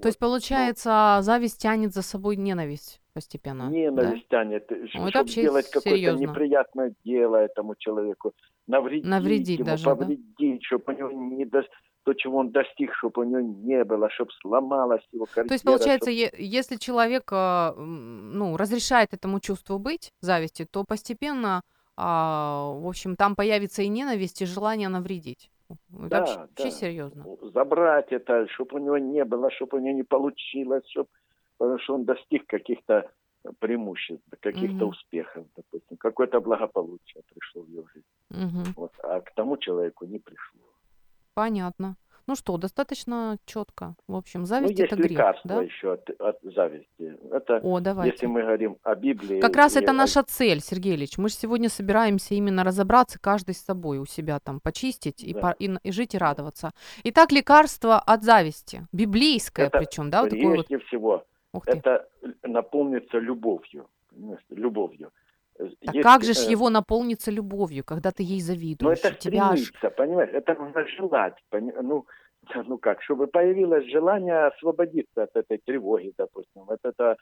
[0.00, 0.26] То есть, Вот.
[0.28, 3.64] получается, зависть тянет за собой ненависть постепенно.
[3.64, 3.76] Ну, да?
[3.76, 8.32] ненависть тянет, это чтобы сделать какое-то неприятное дело этому человеку,
[8.66, 9.94] навредить, Навредить ему, даже, да?
[9.96, 11.62] повредить, чтобы у него не до...
[12.04, 15.48] то, чего он достиг, чтобы у него не было, чтобы сломалась его карьера.
[15.48, 20.84] То есть, получается, чтоб- е- если человек м, ну, разрешает этому чувству быть, зависти, то
[20.84, 21.62] постепенно,
[21.96, 25.50] а, в общем, там появится и ненависть, и желание навредить.
[25.68, 26.70] Это Да, вообще, вообще да.
[26.70, 27.24] серьезно.
[27.52, 31.08] забрать это, чтобы у него не было, чтобы у него не получилось, чтобы,
[31.58, 33.10] потому что он достиг каких-то
[33.58, 34.88] преимуществ, каких-то Мгм.
[34.90, 38.06] успехов, допустим, какое-то благополучие пришло в его жизнь.
[38.30, 38.74] Мгм.
[38.76, 40.62] Вот, а к тому человеку не пришло.
[41.34, 41.96] Понятно.
[42.28, 43.94] Ну что, достаточно четко.
[44.08, 45.62] В общем, Ну, зависть есть это грех, лекарство да?
[45.62, 47.16] еще от, от зависти.
[47.30, 48.12] Это, О, давайте.
[48.14, 49.40] если мы говорим о Библии.
[49.40, 51.18] Как раз это о- наша цель, Сергей Ильич.
[51.18, 55.40] Мы же сегодня собираемся именно разобраться, каждый с собой у себя там почистить и, Да.
[55.40, 56.72] по- и, и жить и радоваться.
[57.04, 60.66] Итак, лекарство от зависти, библейское Это причем, да, вот такое вот.
[60.66, 61.78] Прежде всего, Ух ты.
[61.78, 62.08] это
[62.42, 63.88] наполнится любовью.
[64.50, 65.12] Любовью.
[65.58, 68.98] Так Есть, как же ж э, его наполнится любовью, когда ты ей Ну, завидуешь?
[68.98, 69.72] это у тебя аж...
[69.96, 70.30] понимаешь?
[70.32, 71.34] Это нужно желать.
[71.50, 72.06] пони- Ну,
[72.66, 77.16] ну как, чтобы появилось желание освободиться от этой тревоги, допустим, от этого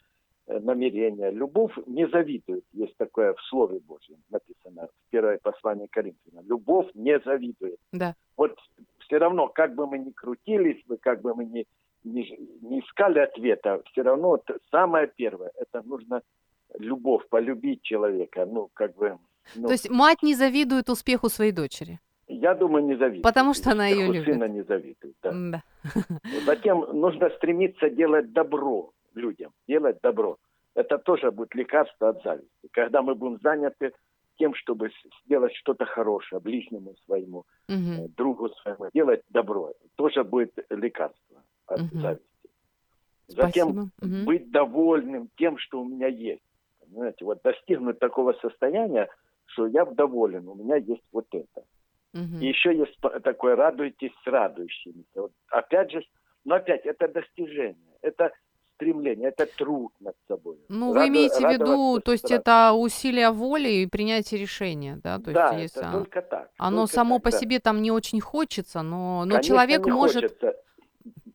[0.47, 1.31] э, намерения.
[1.31, 2.65] Любовь не завидует.
[2.73, 6.45] Есть такое в Слове Божьем написано в первое послание Коринфянам.
[6.47, 7.79] Любовь не завидует.
[7.93, 8.15] Да.
[8.37, 8.57] Вот
[8.99, 11.67] все равно, как бы мы ни крутились, бы, как бы мы ни,
[12.05, 16.23] ни, не искали ответа, все равно самое первое, это нужно
[16.79, 18.47] любовь, полюбить человека.
[18.47, 19.19] Ну, как бы...
[19.55, 22.01] ну, То есть мать не завидует успеху своей дочери.
[22.29, 23.23] я думаю, не завидует.
[23.23, 24.25] Потому что она Успеху любит.
[24.25, 25.33] сына не завидует, да.
[25.33, 25.63] Да.
[26.47, 30.37] Затем нужно стремиться делать добро людям, делать добро.
[30.75, 32.69] Это тоже будет лекарство от зависти.
[32.73, 33.93] Когда мы будем заняты
[34.39, 34.91] тем, чтобы
[35.25, 42.01] сделать что-то хорошее ближнему своему, э, другу своему, делать добро, тоже будет лекарство от Мгм.
[42.01, 42.25] зависти.
[43.29, 43.91] Затем Спасибо.
[44.03, 44.25] Мгм.
[44.25, 46.43] быть довольным тем, что у меня есть.
[46.95, 49.09] Понимаете, вот достигнуть такого состояния,
[49.47, 51.65] что я доволен, у меня есть вот это.
[52.13, 52.39] Мгм.
[52.41, 55.23] И еще есть такое «радуйтесь с радующимися».
[55.23, 56.05] Вот опять же,
[56.45, 58.31] но опять это достижение, это
[58.77, 60.59] стремление, это труд над собой.
[60.69, 65.19] Ну, вы Раду- имеете в виду, то есть это усилие воли и принятие решения, да?
[65.19, 66.51] То да, есть есть, это а, только так.
[66.59, 67.39] оно только само так, по да.
[67.39, 70.23] себе там не очень хочется, но, но Конечно, человек может...
[70.23, 70.55] хочется.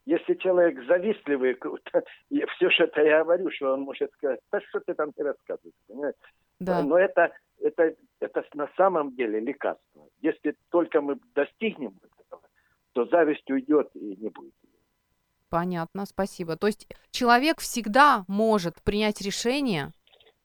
[0.09, 1.55] Если человек завистливый,
[2.55, 5.75] все же это я говорю, что он может сказать, да что ты там не рассказываешь,
[5.87, 6.17] понимаете?
[6.59, 6.81] Да.
[6.81, 10.09] Но это, это, это на самом деле лекарство.
[10.21, 12.41] Если только мы достигнем этого,
[12.93, 14.53] то зависть уйдет и не будет.
[15.49, 16.55] Понятно, спасибо.
[16.55, 19.91] То есть человек всегда может принять решение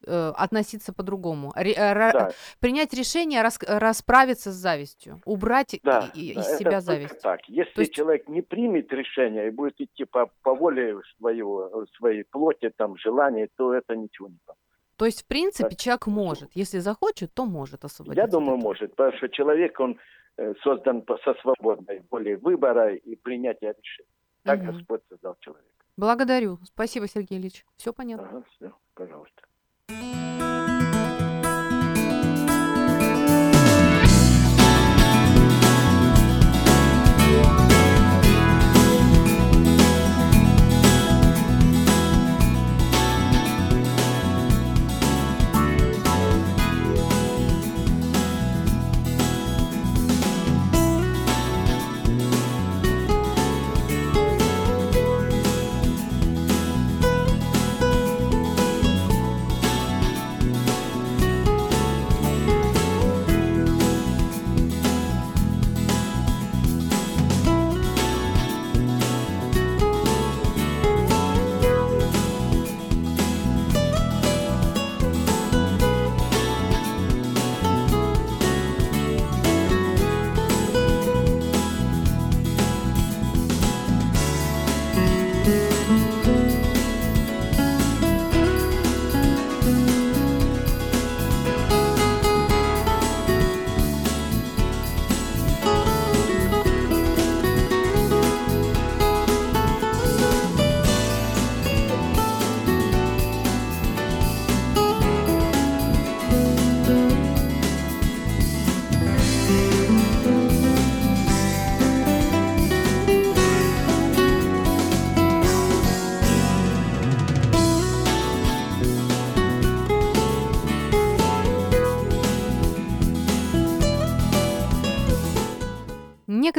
[0.05, 6.09] э, относиться по-другому, Ре- э, ра- Да, принять решение рас- расправиться с завистью, убрать да,
[6.13, 7.21] и- да, из это себя зависть.
[7.21, 7.41] Так.
[7.47, 12.23] Если То есть- человек не примет решение и будет идти по, по воле своего, своей
[12.23, 14.61] плоти, там, желаний, то это ничего не поможет.
[14.97, 15.77] То есть, в принципе, Так.
[15.79, 18.21] человек может, если захочет, то может освободиться.
[18.21, 19.97] Я думаю, может, потому что человек, он
[20.37, 24.09] э, создан со свободной волей выбора и принятия решений.
[24.43, 24.71] Так Мгм.
[24.73, 25.69] Господь создал человека.
[25.97, 26.59] Благодарю.
[26.63, 27.65] Спасибо, Сергей Ильич.
[27.77, 28.27] Все понятно.
[28.27, 29.41] Ага, все, пожалуйста.
[29.87, 30.34] Thank you.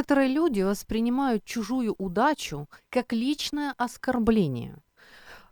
[0.09, 4.77] Некоторые люди воспринимают чужую удачу как личное оскорбление.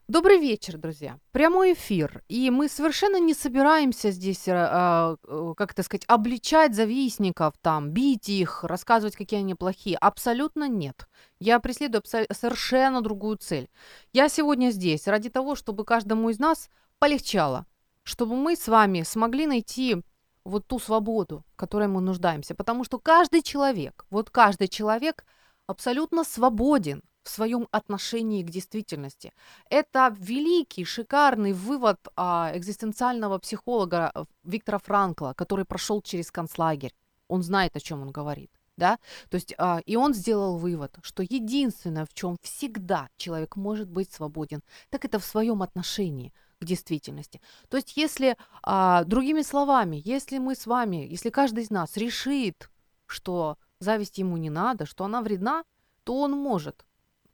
[0.06, 1.18] Добрый вечер, друзья.
[1.32, 2.22] Прямой эфир.
[2.28, 8.28] И мы совершенно не собираемся здесь, э, э, как это сказать, обличать завистников, там, бить
[8.28, 9.96] их, рассказывать, какие они плохие.
[9.96, 11.08] Абсолютно нет.
[11.40, 13.68] Я преследую совершенно другую цель.
[14.12, 17.66] Я сегодня здесь ради того, чтобы каждому из нас полегчало,
[18.04, 20.04] чтобы мы с вами смогли найти
[20.44, 22.54] вот ту свободу, в которой мы нуждаемся.
[22.54, 25.24] Потому что каждый человек, вот каждый человек
[25.66, 29.32] абсолютно свободен в своем отношении к действительности.
[29.70, 36.92] Это великий, шикарный вывод а, экзистенциального психолога э, Виктора Франкла, который прошел через концлагерь.
[37.28, 38.50] Он знает, о чем он говорит.
[38.76, 38.98] Да?
[39.30, 44.12] То есть, а, и он сделал вывод, что единственное, в чем всегда человек может быть
[44.12, 46.32] свободен, так это в своем отношении
[46.64, 47.40] к действительности.
[47.68, 52.70] То есть, если, а, другими словами, если мы с вами, если каждый из нас решит,
[53.06, 55.64] что зависть ему не надо, что она вредна,
[56.04, 56.84] то он может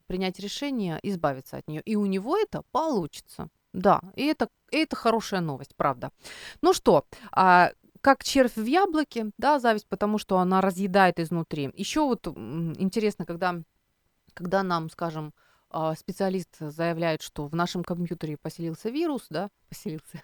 [0.07, 1.83] принять решение избавиться от нее.
[1.83, 3.49] И у него это получится.
[3.73, 6.11] Да, и это, и это хорошая новость, правда.
[6.61, 11.71] Ну что, а, как червь в яблоке, да, зависть, потому что она разъедает изнутри.
[11.75, 13.63] Еще вот интересно, когда,
[14.35, 15.33] когда нам, скажем,
[15.97, 20.23] специалист заявляет, что в нашем компьютере поселился вирус, да, поселился,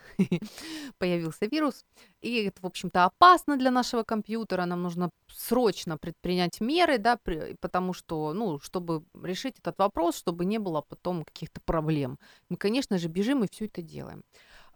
[0.98, 1.84] появился вирус,
[2.20, 7.18] и это, в общем-то, опасно для нашего компьютера, нам нужно срочно предпринять меры, да,
[7.60, 12.18] потому что, ну, чтобы решить этот вопрос, чтобы не было потом каких-то проблем.
[12.48, 14.22] Мы, конечно же, бежим и все это делаем.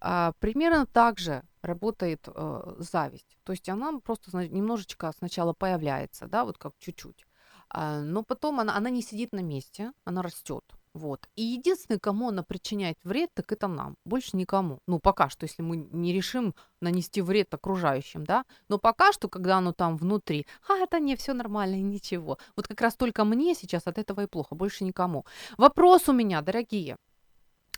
[0.01, 3.37] А, примерно так же работает э, зависть.
[3.45, 7.27] То есть она просто немножечко сначала появляется, да, вот как чуть-чуть.
[7.71, 10.65] А, но потом она, она не сидит на месте, она растет.
[10.93, 11.29] Вот.
[11.37, 13.97] И единственный, кому она причиняет вред, так это нам.
[14.05, 14.81] Больше никому.
[14.89, 18.45] Ну, пока что, если мы не решим нанести вред окружающим, да.
[18.69, 22.39] Но пока что, когда оно там внутри, а, это не все нормально, ничего.
[22.57, 25.25] Вот как раз только мне сейчас от этого и плохо, больше никому.
[25.57, 26.97] Вопрос у меня, дорогие.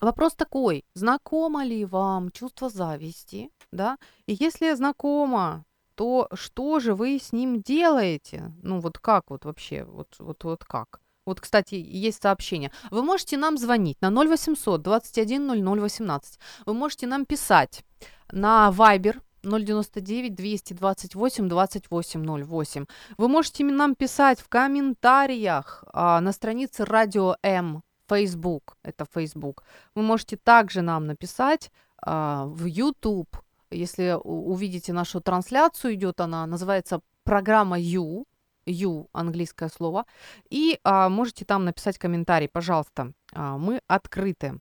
[0.00, 3.98] Вопрос такой, знакомо ли вам чувство зависти, да?
[4.26, 8.52] И если знакомо, то что же вы с ним делаете?
[8.62, 11.00] Ну вот как вот вообще, вот, вот, вот как?
[11.24, 12.72] Вот, кстати, есть сообщение.
[12.90, 16.38] Вы можете нам звонить на 0800 21 00 18.
[16.66, 17.84] Вы можете нам писать
[18.32, 22.86] на Viber 099 228 28 08.
[23.18, 28.76] Вы можете нам писать в комментариях а, на странице Радио М Facebook.
[28.82, 29.64] Это Facebook.
[29.94, 33.36] Вы можете также нам написать а, в YouTube
[33.72, 38.24] если увидите нашу трансляцию, идет она, называется программа You,
[38.66, 40.06] You английское слово,
[40.50, 44.58] и а, можете там написать комментарий, пожалуйста, а, мы открыты.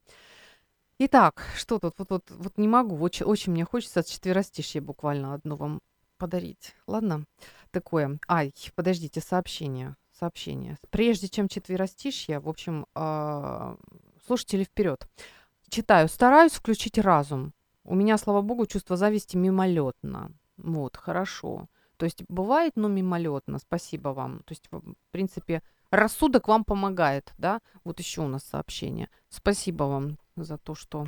[0.99, 1.95] Итак, что тут?
[1.97, 5.81] Вот, вот, вот не могу, очень, очень мне хочется четверостишье буквально одно вам
[6.19, 6.75] подарить.
[6.85, 7.25] Ладно?
[7.71, 8.19] Такое.
[8.27, 9.95] Ай, подождите, сообщение.
[10.19, 10.77] Сообщение.
[10.91, 13.75] Прежде чем четверостишье, в общем, э,
[14.27, 15.07] слушатели вперед.
[15.69, 16.07] Читаю.
[16.07, 17.53] Стараюсь включить разум.
[17.91, 20.31] У меня, слава богу, чувство зависти мимолетно.
[20.55, 21.67] Вот, хорошо.
[21.97, 23.59] То есть бывает, но мимолетно.
[23.59, 24.43] Спасибо вам.
[24.45, 27.59] То есть, в принципе, рассудок вам помогает, да?
[27.83, 29.09] Вот еще у нас сообщение.
[29.27, 31.05] Спасибо вам за то, что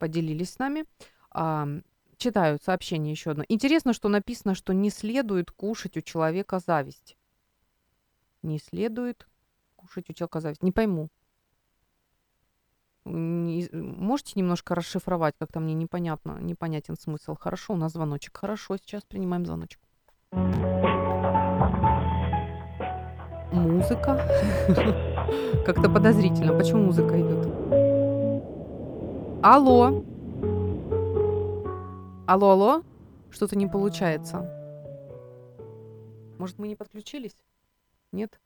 [0.00, 0.86] поделились с нами.
[1.30, 1.68] А,
[2.16, 3.44] читаю сообщение еще одно.
[3.48, 7.16] Интересно, что написано, что не следует кушать у человека зависть.
[8.42, 9.28] Не следует
[9.76, 10.64] кушать у человека зависть.
[10.64, 11.10] Не пойму
[13.08, 17.34] можете немножко расшифровать, как-то мне непонятно, непонятен смысл.
[17.38, 18.36] Хорошо, у нас звоночек.
[18.36, 19.80] Хорошо, сейчас принимаем звоночек.
[23.52, 24.20] Музыка.
[25.64, 26.52] Как-то подозрительно.
[26.56, 27.46] Почему музыка идет?
[29.42, 30.04] Алло.
[32.26, 32.82] Алло, алло.
[33.30, 34.54] Что-то не получается.
[36.38, 37.36] Может, мы не подключились?
[38.12, 38.38] Нет?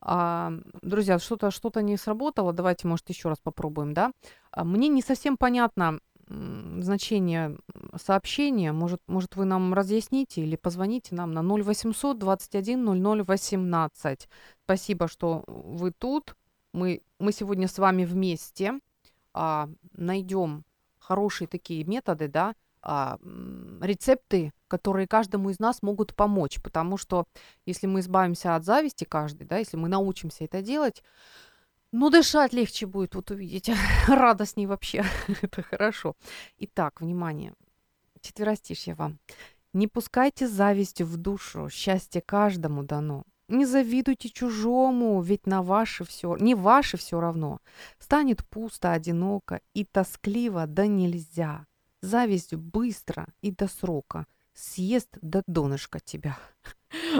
[0.00, 4.12] А, друзья, что-то что не сработало, давайте, может, еще раз попробуем, да?
[4.50, 7.58] А, мне не совсем понятно значение
[7.96, 8.72] сообщения.
[8.72, 14.28] Может, может, вы нам разъясните или позвоните нам на 0800 21 00 18.
[14.64, 16.36] Спасибо, что вы тут.
[16.72, 18.78] Мы, мы сегодня с вами вместе
[19.34, 20.64] а, найдем
[21.00, 23.18] хорошие такие методы, да, а,
[23.80, 27.26] рецепты, которые каждому из нас могут помочь, потому что
[27.66, 31.02] если мы избавимся от зависти каждый, да, если мы научимся это делать,
[31.92, 33.76] ну, дышать легче будет, вот увидите,
[34.08, 35.04] радостней вообще,
[35.42, 36.14] это хорошо.
[36.58, 37.52] Итак, внимание,
[38.20, 39.18] четверостишье вам.
[39.72, 43.24] Не пускайте зависть в душу, счастье каждому дано.
[43.48, 47.60] Не завидуйте чужому, ведь на ваше все, не ваше все равно.
[47.98, 51.66] Станет пусто, одиноко и тоскливо, да нельзя.
[52.02, 54.26] Зависть быстро и до срока
[54.60, 56.38] съест до донышка тебя.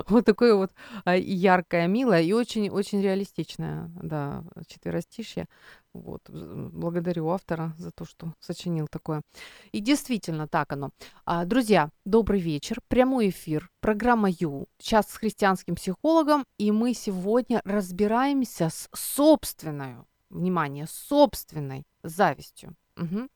[0.09, 0.73] Вот такое вот
[1.05, 5.47] а, яркое, милое и очень-очень реалистичное, да, четверостишье.
[5.93, 9.23] Вот, благодарю автора за то, что сочинил такое.
[9.71, 10.91] И действительно так оно.
[11.25, 12.81] А, друзья, добрый вечер.
[12.89, 13.71] Прямой эфир.
[13.79, 14.67] Программа Ю.
[14.79, 16.45] Сейчас с христианским психологом.
[16.59, 19.95] И мы сегодня разбираемся с собственной,
[20.31, 22.75] внимание, собственной завистью.
[22.97, 23.29] Угу.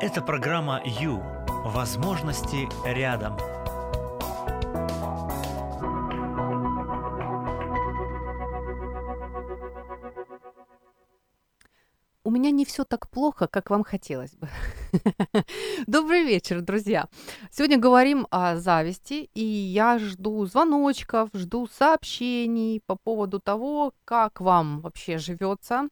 [0.00, 1.22] Это программа Ю.
[1.64, 3.36] Возможности рядом.
[12.24, 14.48] У меня не все так плохо, как вам хотелось бы.
[15.86, 17.08] Добрый вечер, друзья.
[17.50, 24.80] Сегодня говорим о зависти, и я жду звоночков, жду сообщений по поводу того, как вам
[24.80, 25.88] вообще живется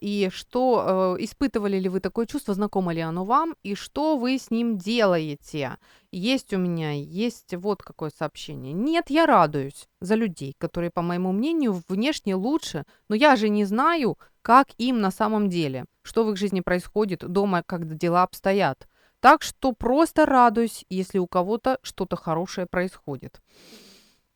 [0.00, 4.38] и что э, испытывали ли вы такое чувство, знакомо ли оно вам, и что вы
[4.38, 5.78] с ним делаете.
[6.12, 8.72] Есть у меня, есть вот какое сообщение.
[8.72, 13.64] Нет, я радуюсь за людей, которые, по моему мнению, внешне лучше, но я же не
[13.64, 18.86] знаю, как им на самом деле, что в их жизни происходит дома, когда дела обстоят.
[19.20, 23.40] Так что просто радуюсь, если у кого-то что-то хорошее происходит.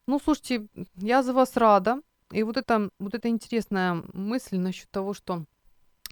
[0.07, 0.66] Ну, слушайте,
[0.97, 2.01] я за вас рада.
[2.31, 5.45] И вот это, вот эта интересная мысль насчет того, что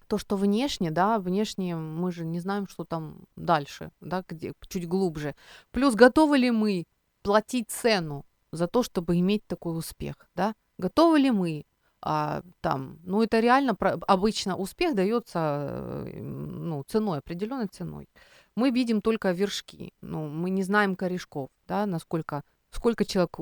[0.07, 4.87] то, что внешне, да, внешне мы же не знаем, что там дальше, да, где, чуть
[4.87, 5.35] глубже.
[5.71, 6.85] Плюс готовы ли мы
[7.21, 10.53] платить цену за то, чтобы иметь такой успех, да?
[10.77, 11.65] Готовы ли мы
[12.01, 13.75] а, там, ну это реально
[14.07, 18.07] обычно успех дается э, ну, ценой, определенной ценой.
[18.55, 23.37] Мы видим только вершки, ну, мы не знаем корешков, да, насколько, сколько человек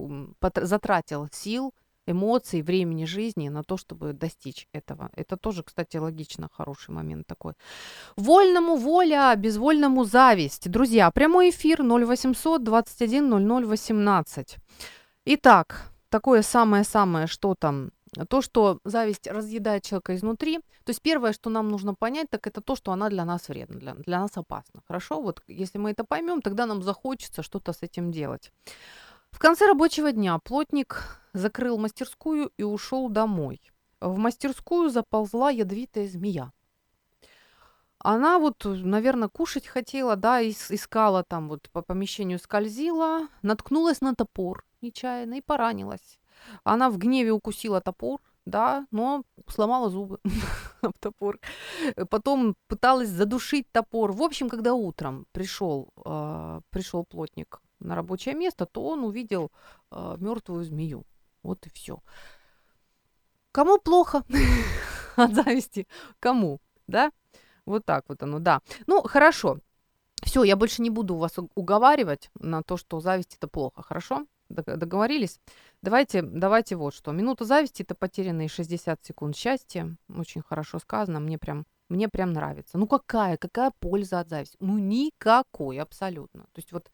[0.56, 1.74] затратил сил,
[2.08, 5.10] эмоций, времени жизни на то, чтобы достичь этого.
[5.16, 7.54] Это тоже, кстати, логично, хороший момент такой.
[8.16, 10.70] Вольному воля, безвольному зависть.
[10.70, 14.58] Друзья, прямой эфир 0800 21 00 18.
[15.26, 17.92] Итак, такое самое-самое, что там
[18.30, 20.60] то, что зависть разъедает человека изнутри.
[20.84, 23.80] То есть первое, что нам нужно понять, так это то, что она для нас вредна,
[23.80, 24.82] для, для нас опасна.
[24.88, 25.22] Хорошо?
[25.22, 28.52] Вот если мы это поймем, тогда нам захочется что-то с этим делать.
[29.36, 33.60] В конце рабочего дня плотник закрыл мастерскую и ушел домой.
[34.00, 36.54] В мастерскую заползла ядовитая змея.
[38.00, 44.64] Она вот, наверное, кушать хотела, да, искала там вот по помещению скользила, наткнулась на топор
[44.82, 46.18] нечаянно и поранилась.
[46.64, 50.20] Она в гневе укусила топор, да, но сломала зубы
[50.82, 51.42] об топор.
[52.10, 54.14] Потом пыталась задушить топор.
[54.14, 59.52] В общем, когда утром пришел, э, пришел плотник на рабочее место, то он увидел
[59.92, 61.06] э, мертвую змею.
[61.44, 62.00] Вот и все.
[63.52, 64.24] Кому плохо
[65.16, 65.88] от зависти?
[66.20, 66.60] Кому?
[66.88, 67.12] Да?
[67.66, 68.62] Вот так вот оно, да.
[68.88, 69.60] Ну, хорошо.
[70.24, 74.26] Все, я больше не буду вас уговаривать на то, что зависть это плохо, хорошо?
[74.50, 75.40] Договорились?
[75.82, 77.12] Давайте, давайте вот что.
[77.12, 79.96] Минута зависти это потерянные 60 секунд счастья.
[80.10, 81.20] Очень хорошо сказано.
[81.20, 82.78] Мне прям, мне прям нравится.
[82.78, 84.58] Ну какая, какая польза от зависти?
[84.60, 86.44] Ну никакой абсолютно.
[86.44, 86.92] То есть вот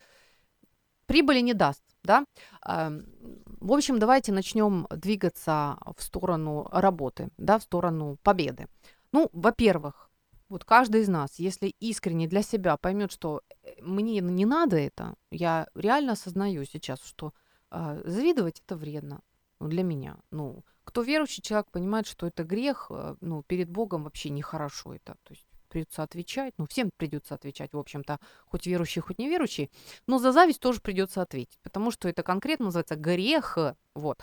[1.12, 2.26] прибыли не даст, да.
[2.64, 8.68] В общем, давайте начнем двигаться в сторону работы, да, в сторону победы.
[9.12, 10.10] Ну, во-первых,
[10.48, 15.16] вот каждый из нас, если искренне для себя поймет, что э, мне не надо это,
[15.32, 17.34] я реально осознаю сейчас, что
[17.72, 19.20] э, завидовать это вредно
[19.60, 20.18] ну, для меня.
[20.32, 25.16] Ну, кто верующий человек понимает, что это грех, э, ну, перед Богом вообще нехорошо это.
[25.24, 26.54] То есть придется отвечать.
[26.58, 29.72] Ну, всем придется отвечать, в общем-то, хоть верующий, хоть неверующий.
[30.06, 33.58] Но за зависть тоже придется ответить, потому что это конкретно называется грех.
[33.96, 34.22] Вот.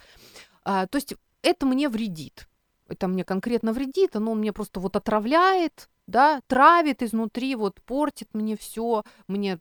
[0.65, 2.49] А, то есть это мне вредит.
[2.87, 8.57] Это мне конкретно вредит, оно мне просто вот отравляет, да, травит изнутри, вот портит мне
[8.57, 9.59] все, мне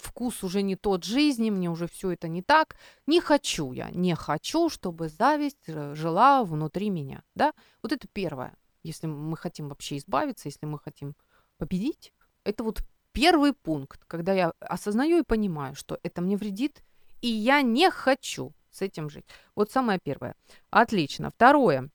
[0.00, 2.76] вкус уже не тот жизни, мне уже все это не так.
[3.06, 7.52] Не хочу я, не хочу, чтобы зависть э, жила внутри меня, да.
[7.82, 11.16] Вот это первое если мы хотим вообще избавиться, если мы хотим
[11.58, 12.12] победить,
[12.44, 12.82] это вот
[13.12, 16.82] первый пункт, когда я осознаю и понимаю, что это мне вредит,
[17.22, 19.24] и я не хочу с этим жить.
[19.54, 20.34] Вот самое первое.
[20.70, 21.30] Отлично.
[21.30, 21.90] Второе.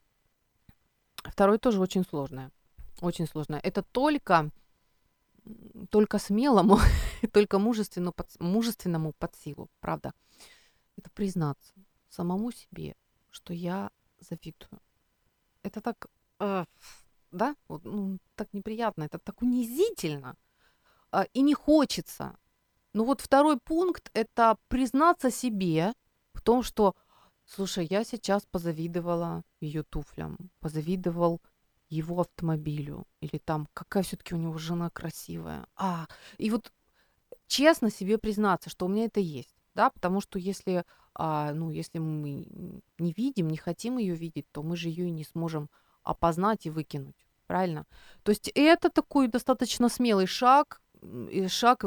[1.16, 2.50] Второе тоже очень сложное.
[3.00, 3.60] Очень сложное.
[3.60, 4.50] Это только,
[5.90, 6.78] только смелому,
[7.32, 10.12] только мужественному под, мужественному под силу, правда.
[10.96, 11.72] Это признаться
[12.08, 12.96] самому себе,
[13.30, 14.80] что я завидую.
[15.62, 16.08] Это так
[16.40, 16.64] э,
[17.30, 20.36] да, вот, ну, так неприятно, это так унизительно,
[21.12, 22.36] э, и не хочется.
[22.92, 25.92] Ну вот второй пункт– это признаться себе
[26.34, 26.96] в том, что,
[27.44, 31.40] слушай, я сейчас позавидовала ее туфлям, позавидовал
[31.88, 35.66] его автомобилю, или там, какая все-таки у него жена красивая.
[35.76, 36.06] А,
[36.38, 36.72] и вот
[37.46, 40.84] честно себе признаться, что у меня это есть, да, потому что если,
[41.14, 42.46] а, ну, если мы
[42.98, 45.68] не видим, не хотим ее видеть, то мы же ее и не сможем
[46.02, 47.86] опознать и выкинуть, правильно?
[48.22, 50.80] То есть это такой достаточно смелый шаг,
[51.48, 51.84] шаг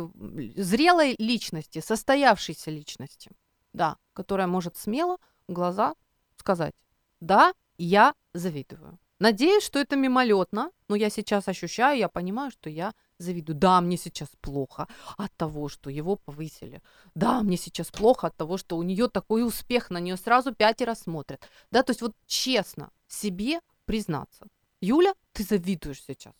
[0.55, 3.31] зрелой личности, состоявшейся личности,
[3.73, 5.95] да, которая может смело в глаза
[6.37, 6.73] сказать,
[7.19, 8.99] да, я завидую.
[9.19, 13.55] Надеюсь, что это мимолетно, но я сейчас ощущаю, я понимаю, что я завидую.
[13.55, 14.87] Да, мне сейчас плохо
[15.17, 16.81] от того, что его повысили.
[17.15, 20.93] Да, мне сейчас плохо от того, что у нее такой успех, на нее сразу пятеро
[20.95, 21.47] смотрят.
[21.71, 24.47] Да, то есть вот честно себе признаться.
[24.81, 26.33] Юля, ты завидуешь сейчас.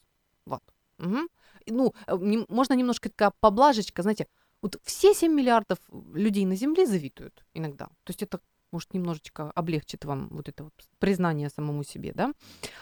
[0.45, 0.63] Вот.
[0.99, 1.27] Угу.
[1.67, 2.15] Ну, э,
[2.49, 4.27] можно немножко такая поблажечка, знаете,
[4.61, 5.79] вот все 7 миллиардов
[6.13, 7.87] людей на Земле завидуют иногда.
[8.03, 8.39] То есть это
[8.71, 12.33] может немножечко облегчит вам вот это вот признание самому себе, да.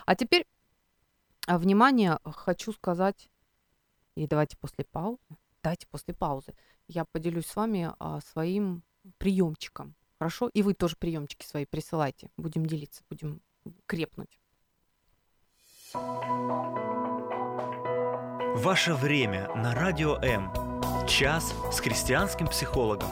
[0.06, 0.46] А теперь,
[1.48, 3.30] а, внимание, хочу сказать,
[4.16, 5.20] и давайте после паузы,
[5.64, 6.54] давайте после паузы,
[6.88, 8.84] я поделюсь с вами а, своим
[9.18, 10.50] приемчиком, хорошо?
[10.54, 13.42] И вы тоже приемчики свои присылайте, будем делиться, будем
[13.86, 14.41] крепнуть.
[18.56, 20.50] Ваше время на Радио М.
[21.06, 23.10] Час с христианским психологом.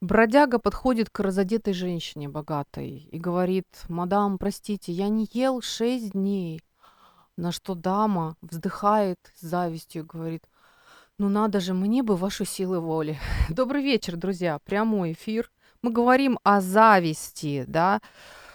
[0.00, 6.60] Бродяга подходит к разодетой женщине богатой и говорит, «Мадам, простите, я не ел шесть дней».
[7.36, 10.44] На что дама вздыхает с завистью и говорит,
[11.18, 13.18] ну надо же, мне бы вашу силы воли.
[13.48, 14.58] Добрый вечер, друзья.
[14.64, 15.50] Прямой эфир.
[15.82, 18.00] Мы говорим о зависти, да.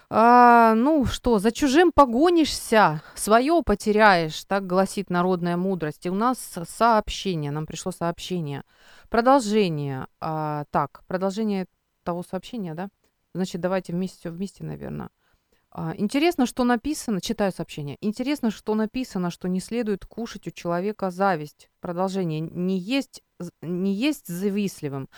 [0.10, 6.06] А, ну что, за чужим погонишься, свое потеряешь, так гласит народная мудрость.
[6.06, 8.64] И у нас сообщение, нам пришло сообщение.
[9.10, 10.08] Продолжение.
[10.20, 11.68] А, так, продолжение
[12.04, 12.90] того сообщения, да?
[13.36, 15.10] Значит, давайте вместе все вместе, наверное.
[15.72, 17.98] А, интересно, что написано, читаю сообщение.
[18.02, 21.70] Интересно, что написано, что не следует кушать у человека зависть.
[21.80, 22.40] Продолжение.
[22.40, 23.22] Не есть,
[23.62, 25.10] не есть завистливым.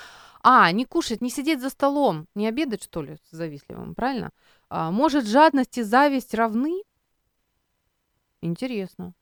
[0.43, 4.31] А, не кушать, не сидеть за столом, не обедать, что ли, с завистливым, правильно?
[4.69, 6.83] А, может, жадность и зависть равны?
[8.41, 9.13] Интересно.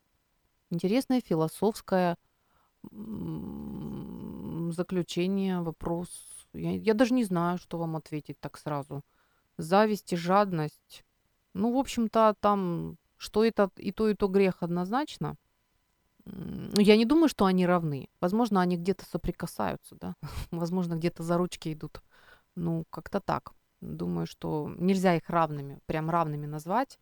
[0.71, 2.15] Интересное философское
[4.71, 6.09] заключение, вопрос.
[6.53, 9.03] Я, я даже не знаю, что вам ответить так сразу.
[9.57, 11.03] Зависть и жадность
[11.53, 15.35] ну, в общем-то, там, что это и то, и то грех однозначно.
[16.25, 18.09] Я не думаю, что они равны.
[18.21, 20.15] Возможно, они где-то соприкасаются, да.
[20.51, 22.01] Возможно, где-то за ручки идут.
[22.55, 23.53] Ну, как-то так.
[23.81, 26.99] Думаю, что нельзя их равными, прям равными назвать,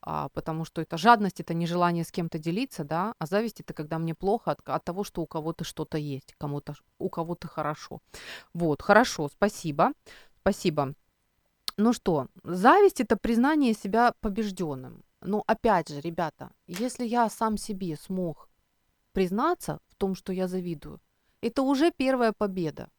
[0.00, 3.98] а, потому что это жадность, это нежелание с кем-то делиться, да, а зависть это когда
[3.98, 8.00] мне плохо от, от того, что у кого-то что-то есть, кому-то, у кого-то хорошо.
[8.54, 9.92] Вот, хорошо, спасибо,
[10.40, 10.94] спасибо.
[11.82, 15.02] Ну что, зависть это признание себя побежденным.
[15.22, 18.50] Но опять же, ребята, если я сам себе смог
[19.12, 21.00] признаться в том, что я завидую,
[21.40, 22.90] это уже первая победа.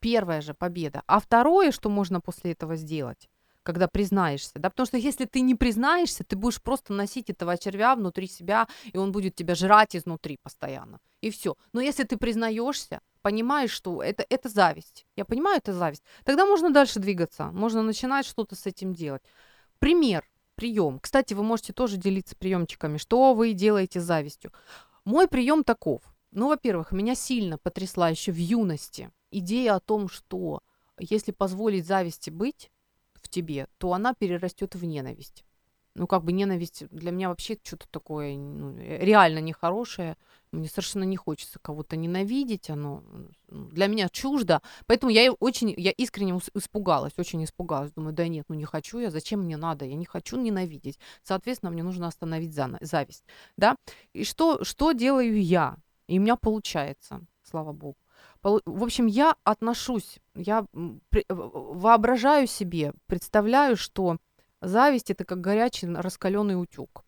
[0.00, 1.02] Первая же победа.
[1.06, 3.30] А второе, что можно после этого сделать,
[3.66, 7.96] когда признаешься, да, потому что если ты не признаешься, ты будешь просто носить этого червя
[7.96, 11.56] внутри себя, и он будет тебя жрать изнутри постоянно, и все.
[11.72, 16.70] Но если ты признаешься, понимаешь, что это, это зависть, я понимаю, это зависть, тогда можно
[16.70, 19.22] дальше двигаться, можно начинать что-то с этим делать.
[19.80, 21.00] Пример, прием.
[21.00, 24.52] Кстати, вы можете тоже делиться приемчиками, что вы делаете с завистью.
[25.04, 26.02] Мой прием таков.
[26.30, 30.60] Ну, во-первых, меня сильно потрясла еще в юности идея о том, что
[30.98, 32.70] если позволить зависти быть,
[33.26, 35.44] в тебе, то она перерастет в ненависть.
[35.94, 40.18] Ну, как бы ненависть для меня вообще что-то такое ну, реально нехорошее.
[40.52, 43.02] Мне совершенно не хочется кого-то ненавидеть, оно
[43.48, 44.60] ну, для меня чуждо.
[44.86, 47.92] Поэтому я очень, я искренне испугалась, очень испугалась.
[47.92, 49.86] Думаю, да нет, ну не хочу я, зачем мне надо?
[49.86, 50.98] Я не хочу ненавидеть.
[51.22, 53.24] Соответственно, мне нужно остановить зависть.
[53.56, 53.74] Да?
[54.12, 55.76] И что, что делаю я?
[56.08, 57.96] И у меня получается, слава богу.
[58.46, 60.66] В общем, я отношусь, я
[61.28, 64.18] воображаю себе, представляю, что
[64.62, 67.04] зависть это как горячий раскаленный утюг.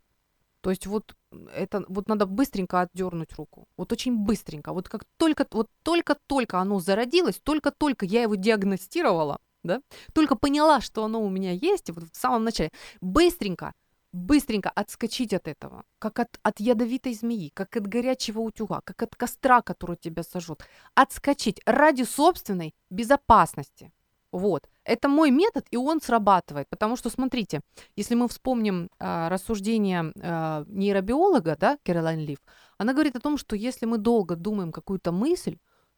[0.62, 1.14] То есть вот
[1.54, 3.68] это вот надо быстренько отдернуть руку.
[3.76, 4.72] Вот очень быстренько.
[4.72, 9.80] Вот как только вот только-только оно зародилось, только-только я его диагностировала, да,
[10.14, 12.70] только поняла, что оно у меня есть, вот в самом начале,
[13.00, 13.72] быстренько
[14.18, 19.16] быстренько отскочить от этого, как от, от ядовитой змеи, как от горячего утюга, как от
[19.16, 20.62] костра, который тебя сожжет.
[20.94, 23.92] Отскочить ради собственной безопасности.
[24.32, 24.68] Вот.
[24.84, 26.68] Это мой метод, и он срабатывает.
[26.68, 27.60] Потому что, смотрите,
[27.96, 32.38] если мы вспомним э, рассуждение э, нейробиолога, да, Кэролайн Лив,
[32.76, 35.56] она говорит о том, что если мы долго думаем какую-то мысль,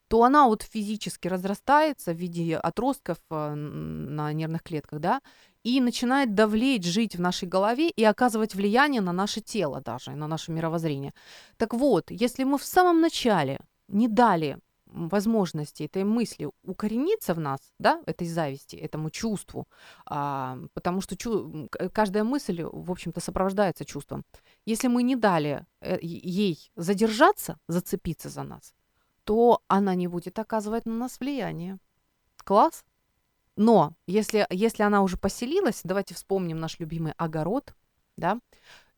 [0.09, 5.21] то она вот физически разрастается в виде отростков э, на нервных клетках, да,
[5.65, 10.27] и начинает давлеть, жить в нашей голове и оказывать влияние на наше тело даже, на
[10.27, 11.13] наше мировоззрение.
[11.57, 13.59] Так вот, если мы в самом начале
[13.89, 14.59] не дали
[14.93, 19.69] возможности этой мысли укорениться в нас, да, этой зависти, этому чувству,
[20.07, 24.25] а, потому что чу- каждая мысль, в общем-то, сопровождается чувством.
[24.67, 28.75] Если мы не дали э, ей задержаться, зацепиться за нас,
[29.25, 31.79] то она не будет оказывать на нас влияние.
[32.45, 32.85] Класс?
[33.57, 37.75] Но если, если она уже поселилась, давайте вспомним наш любимый огород,
[38.17, 38.39] да,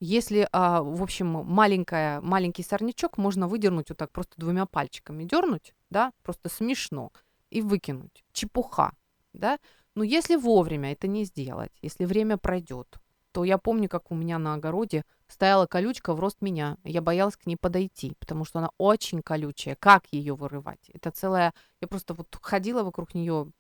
[0.01, 5.75] если, а, в общем, маленькая, маленький сорнячок можно выдернуть вот так просто двумя пальчиками, дернуть,
[5.91, 7.13] да, просто смешно,
[7.51, 8.25] и выкинуть.
[8.33, 8.93] Чепуха,
[9.33, 9.59] да.
[9.95, 12.99] Но если вовремя это не сделать, если время пройдет,
[13.31, 16.77] то я помню, как у меня на огороде стояла колючка в рост меня.
[16.85, 19.77] Я боялась к ней подойти, потому что она очень колючая.
[19.77, 20.91] Как ее вырывать?
[20.93, 21.55] Это целая...
[21.81, 23.51] Я просто вот ходила вокруг нее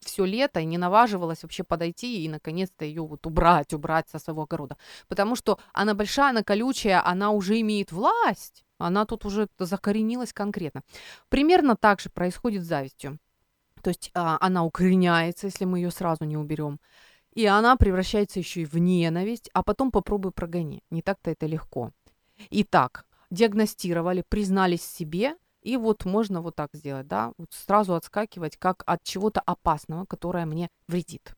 [0.00, 4.42] все лето и не наваживалась вообще подойти и наконец-то ее вот убрать, убрать со своего
[4.42, 4.76] огорода.
[5.08, 8.64] Потому что она большая, она колючая, она уже имеет власть.
[8.78, 10.82] Она тут уже закоренилась конкретно.
[11.28, 13.18] Примерно так же происходит с завистью.
[13.82, 16.78] То есть а, она укореняется, если мы ее сразу не уберем.
[17.34, 20.82] И она превращается еще и в ненависть, а потом попробуй прогони.
[20.90, 21.92] Не так-то это легко.
[22.50, 28.82] Итак, диагностировали, признались себе, и вот можно вот так сделать, да, вот сразу отскакивать как
[28.86, 31.34] от чего-то опасного, которое мне вредит.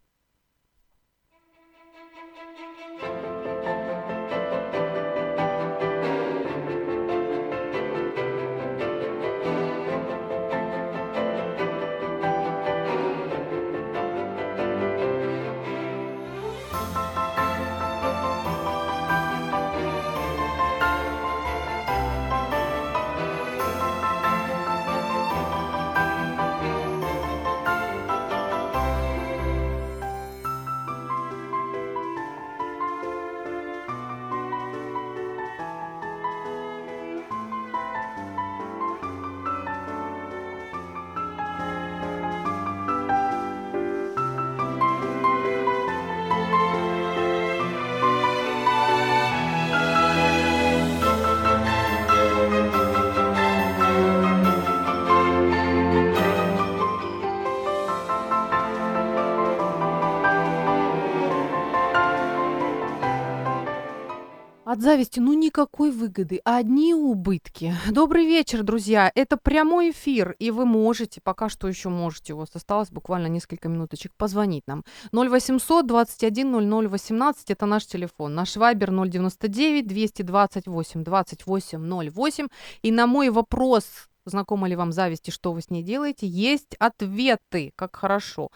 [64.74, 67.76] От зависти ну никакой выгоды, одни убытки.
[67.88, 69.12] Добрый вечер, друзья.
[69.14, 73.68] Это прямой эфир, и вы можете, пока что еще можете, у вас осталось буквально несколько
[73.68, 74.82] минуточек, позвонить нам.
[75.12, 78.34] 0800 21 00 18, это наш телефон.
[78.34, 82.48] Наш вайбер 099 228 28 08.
[82.82, 83.84] И на мой вопрос,
[84.24, 88.50] знакома ли вам зависть и что вы с ней делаете, есть ответы, как хорошо.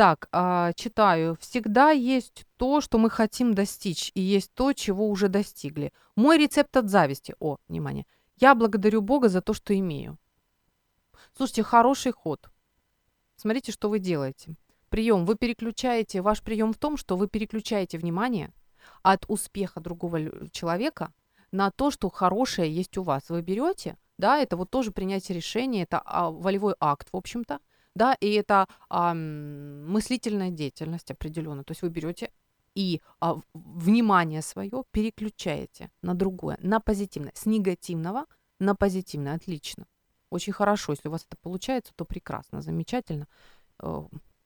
[0.00, 1.36] Так, а, читаю.
[1.40, 5.92] Всегда есть то, что мы хотим достичь, и есть то, чего уже достигли.
[6.16, 7.34] Мой рецепт от зависти.
[7.38, 8.06] О, внимание.
[8.38, 10.16] Я благодарю Бога за то, что имею.
[11.36, 12.48] Слушайте, хороший ход.
[13.36, 14.54] Смотрите, что вы делаете.
[14.88, 15.26] Прием.
[15.26, 18.54] Вы переключаете, ваш прием в том, что вы переключаете внимание
[19.02, 21.12] от успеха другого человека
[21.52, 23.28] на то, что хорошее есть у вас.
[23.28, 27.58] Вы берете, да, это вот тоже принятие решения, это а, волевой акт, в общем-то,
[27.94, 31.64] да, и это а, мыслительная деятельность определенно.
[31.64, 32.30] То есть вы берете
[32.74, 38.26] и а, внимание свое переключаете на другое, на позитивное, с негативного
[38.60, 39.34] на позитивное.
[39.34, 39.86] Отлично.
[40.30, 40.92] Очень хорошо.
[40.92, 43.26] Если у вас это получается, то прекрасно, замечательно.
[43.82, 44.02] Э,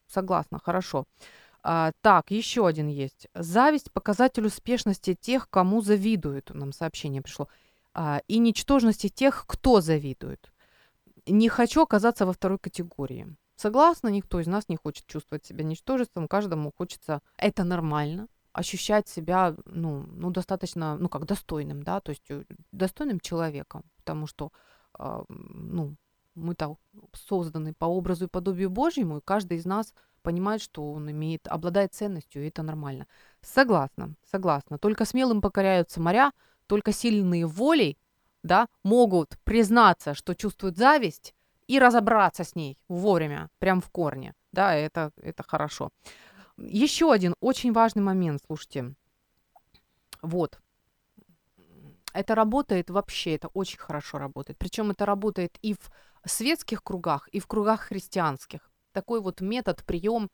[0.06, 1.04] согласна, хорошо.
[1.62, 3.28] А, так, еще один есть.
[3.34, 6.50] Зависть– показатель успешности тех, кому завидуют.
[6.54, 7.48] Нам сообщение пришло.
[7.92, 10.50] А, и ничтожности тех, кто завидует.
[11.26, 13.34] Не хочу оказаться во второй категории.
[13.56, 19.54] Согласна, никто из нас не хочет чувствовать себя ничтожеством, каждому хочется, это нормально, ощущать себя,
[19.64, 24.50] ну, ну, достаточно, ну, как достойным, да, то есть э, достойным человеком, потому что,
[24.98, 25.94] э, ну,
[26.34, 26.76] мы-то
[27.12, 31.94] созданы по образу и подобию Божьему, и каждый из нас понимает, что он имеет, обладает
[31.94, 33.06] ценностью, и это нормально.
[33.40, 34.78] Согласна, согласна.
[34.78, 36.32] Только смелым покоряются моря,
[36.66, 37.98] только сильные волей,
[38.44, 41.34] да, могут признаться, что чувствуют зависть,
[41.66, 44.34] и разобраться с ней вовремя, прям в корне.
[44.52, 45.90] Да, это, это хорошо.
[46.58, 48.94] Еще один очень важный момент, слушайте.
[50.22, 50.60] Вот.
[52.12, 54.58] Это работает вообще, это очень хорошо работает.
[54.58, 55.90] Причем это работает и в
[56.26, 58.70] светских кругах, и в кругах христианских.
[58.92, 60.30] Такой вот метод, прием.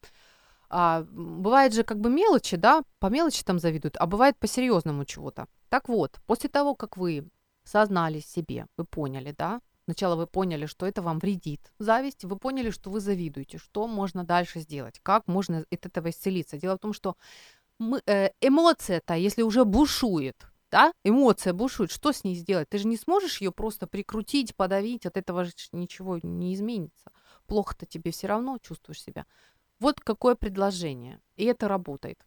[0.69, 5.05] А, бывает же как бы мелочи, да, по мелочи там завидуют, а бывает по серьезному
[5.05, 5.47] чего-то.
[5.69, 7.31] Так вот, после того, как вы
[7.65, 12.71] сознались себе, вы поняли, да, сначала вы поняли, что это вам вредит, зависть, вы поняли,
[12.71, 16.59] что вы завидуете, что можно дальше сделать, как можно от этого исцелиться.
[16.59, 17.17] Дело в том, что
[17.79, 22.69] мы, э, эмоция-то, если уже бушует, да, эмоция бушует, что с ней сделать?
[22.69, 27.11] Ты же не сможешь ее просто прикрутить, подавить, от этого же ничего не изменится.
[27.47, 29.27] Плохо-то тебе все равно чувствуешь себя.
[29.81, 32.25] Вот какое предложение, и это работает.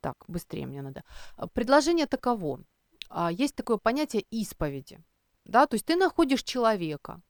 [0.00, 1.04] Так, быстрее мне надо.
[1.36, 2.60] А, предложение таково.
[3.08, 5.00] А, есть такое понятие исповеди.
[5.44, 7.22] Да, то есть ты находишь человека,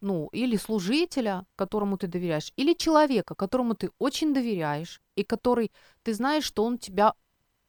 [0.00, 5.72] ну, или служителя, которому ты доверяешь, или человека, которому ты очень доверяешь, и который,
[6.02, 7.14] ты знаешь, что он тебя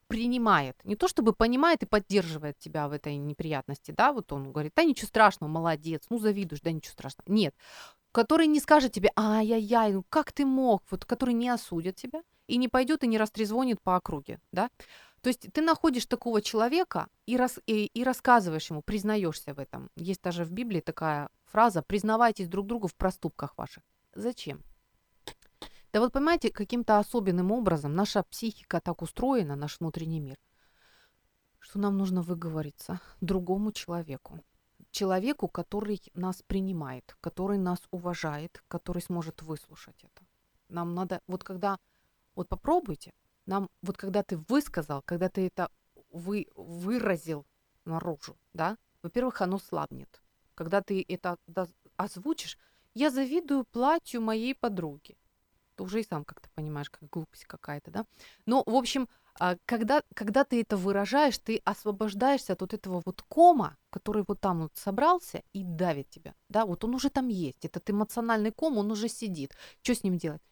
[0.06, 0.76] принимает.
[0.84, 4.84] Не то чтобы понимает и поддерживает тебя в этой неприятности, да, вот он говорит, да
[4.84, 7.32] ничего страшного, молодец, ну завидуешь, да ничего страшного.
[7.32, 7.54] Нет,
[8.12, 12.56] который не скажет тебе, ай-яй-яй, ну как ты мог, вот который не осудит тебя и
[12.56, 14.70] не пойдет и не растрезвонит по округе, да.
[15.22, 19.90] То есть ты находишь такого человека и, рас, и, и рассказываешь ему, признаешься в этом.
[19.96, 23.82] Есть даже в Библии такая фраза «признавайтесь друг другу в проступках ваших».
[24.14, 24.62] Зачем?
[25.92, 30.36] Да вот понимаете, каким-то особенным образом наша психика так устроена, наш внутренний мир,
[31.58, 34.40] что нам нужно выговориться другому человеку.
[34.90, 40.26] Человеку, который нас принимает, который нас уважает, который сможет выслушать это.
[40.68, 41.78] Нам надо, вот когда,
[42.34, 43.12] вот попробуйте,
[43.46, 45.70] нам, вот когда ты высказал, когда ты это
[46.10, 47.46] вы, выразил
[47.84, 50.22] наружу, да, во-первых, оно слабнет.
[50.54, 51.36] Когда ты это
[51.96, 52.58] озвучишь,
[52.94, 55.16] я завидую платью моей подруги.
[55.76, 58.06] Ты уже и сам как-то понимаешь, как глупость какая-то, да.
[58.46, 63.22] Но, в общем, а, когда, когда ты это выражаешь, ты освобождаешься от вот этого вот
[63.22, 67.64] кома, который вот там вот собрался и давит тебя, да, вот он уже там есть,
[67.64, 69.54] этот эмоциональный ком, он уже сидит.
[69.82, 70.42] Что с ним делать?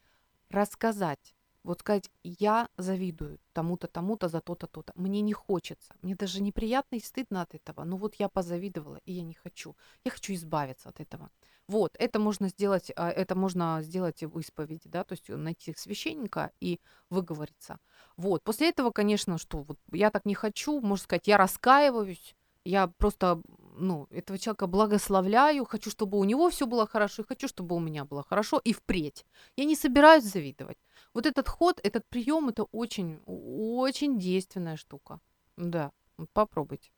[0.50, 1.33] Рассказать,
[1.64, 4.92] вот сказать, я завидую тому-то, тому-то за то-то, то-то.
[4.94, 5.94] Мне не хочется.
[6.02, 7.84] Мне даже неприятно и стыдно от этого.
[7.84, 9.74] Ну вот я позавидовала, и я не хочу.
[10.04, 11.30] Я хочу избавиться от этого.
[11.66, 16.50] Вот, это можно сделать, а, это можно сделать в исповеди, да, то есть найти священника
[16.60, 17.78] и выговориться.
[18.18, 22.36] Вот, после этого, конечно, что вот я так не хочу, можно сказать, я раскаиваюсь,
[22.66, 23.40] я просто,
[23.76, 27.80] ну, этого человека благословляю, хочу, чтобы у него все было хорошо, и хочу, чтобы у
[27.80, 29.24] меня было хорошо, и впредь.
[29.56, 30.78] Я не собираюсь завидовать.
[31.12, 35.20] Вот этот ход, этот прием, это очень, очень действенная штука.
[35.56, 35.90] Да,
[36.32, 36.90] попробуйте.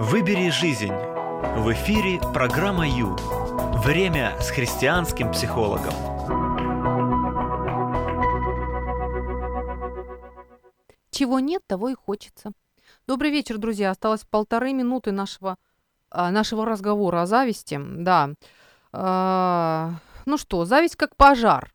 [0.00, 0.92] Выбери жизнь.
[1.56, 3.16] В эфире программа Ю.
[3.84, 6.13] Время с христианским психологом.
[11.14, 12.50] Чего нет, того и хочется.
[13.06, 13.92] Добрый вечер, друзья.
[13.92, 15.58] Осталось полторы минуты нашего,
[16.10, 17.80] а, нашего разговора о зависти.
[17.80, 18.30] Да.
[18.90, 21.72] А, ну что, зависть как пожар.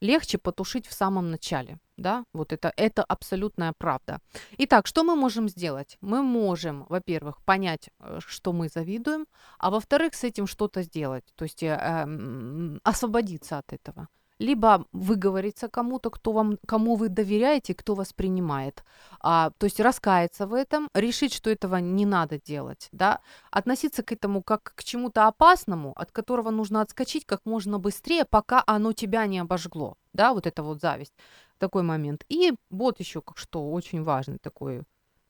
[0.00, 1.78] Легче потушить в самом начале.
[1.98, 4.20] Да, вот это, это абсолютная правда.
[4.56, 5.98] Итак, что мы можем сделать?
[6.00, 9.26] Мы можем, во-первых, понять, э, что мы завидуем,
[9.58, 14.08] а во-вторых, с этим что-то сделать, то есть э, освободиться от этого
[14.40, 18.82] либо выговориться кому-то, кто вам, кому вы доверяете, кто вас принимает.
[19.20, 23.20] А, то есть раскаяться в этом, решить, что этого не надо делать, да,
[23.50, 28.64] относиться к этому как к чему-то опасному, от которого нужно отскочить как можно быстрее, пока
[28.66, 31.14] оно тебя не обожгло, да, вот это вот зависть,
[31.58, 32.24] такой момент.
[32.30, 34.82] И вот еще что очень важный такой,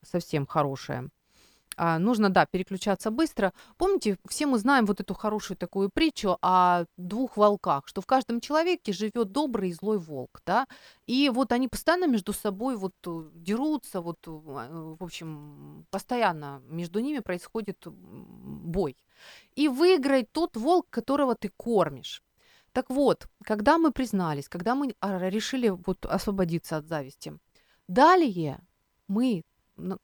[0.03, 1.09] совсем хорошее–
[1.83, 3.55] а, нужно, да, переключаться быстро.
[3.79, 8.43] Помните, все мы знаем вот эту хорошую такую притчу о двух волках, что в каждом
[8.43, 10.67] человеке живет добрый и злой волк, да,
[11.07, 17.01] и вот они постоянно между собой вот э, дерутся, вот, э, в общем, постоянно между
[17.01, 18.95] ними происходит бой.
[19.57, 22.23] И выиграет тот волк, которого ты кормишь.
[22.73, 27.39] Так вот, когда мы признались, когда мы а, решили вот освободиться от зависти,
[27.89, 28.61] далее
[29.09, 29.45] мы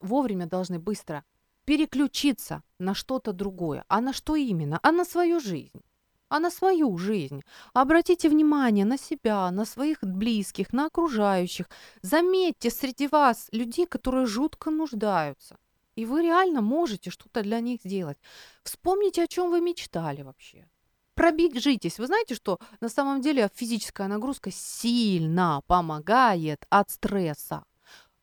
[0.01, 1.23] вовремя должны быстро
[1.67, 3.85] переключиться на что-то другое.
[3.89, 4.79] А на что именно?
[4.83, 5.83] А на свою жизнь.
[6.29, 7.43] А на свою жизнь.
[7.75, 11.67] Обратите внимание на себя, на своих близких, на окружающих.
[12.03, 15.57] Заметьте среди вас людей, которые жутко нуждаются.
[15.97, 18.19] И вы реально можете что-то для них сделать.
[18.63, 20.69] Вспомните, о чем вы мечтали вообще.
[21.15, 21.99] Пробежитесь.
[21.99, 27.65] Вы знаете, что на самом деле физическая нагрузка сильно помогает от стресса.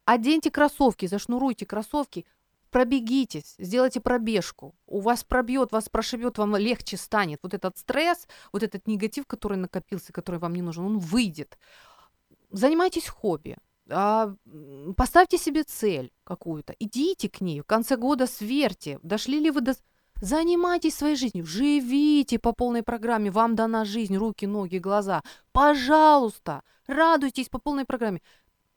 [0.06, 2.26] Оденьте кроссовки, зашнуруйте кроссовки,
[2.74, 4.76] пробегитесь, сделайте пробежку.
[4.88, 7.40] У вас пробьет, вас прошибет, вам легче станет.
[7.44, 11.58] Вот этот стресс, вот этот негатив, который накопился, который вам не нужен, он выйдет.
[12.52, 13.58] Занимайтесь хобби.
[13.90, 14.34] А,
[14.96, 19.76] поставьте себе цель какую-то, идите к ней, в конце года сверьте, дошли ли вы до...
[20.22, 25.22] Занимайтесь своей жизнью, живите по полной программе, вам дана жизнь, руки, ноги, глаза.
[25.52, 28.22] Пожалуйста, радуйтесь по полной программе.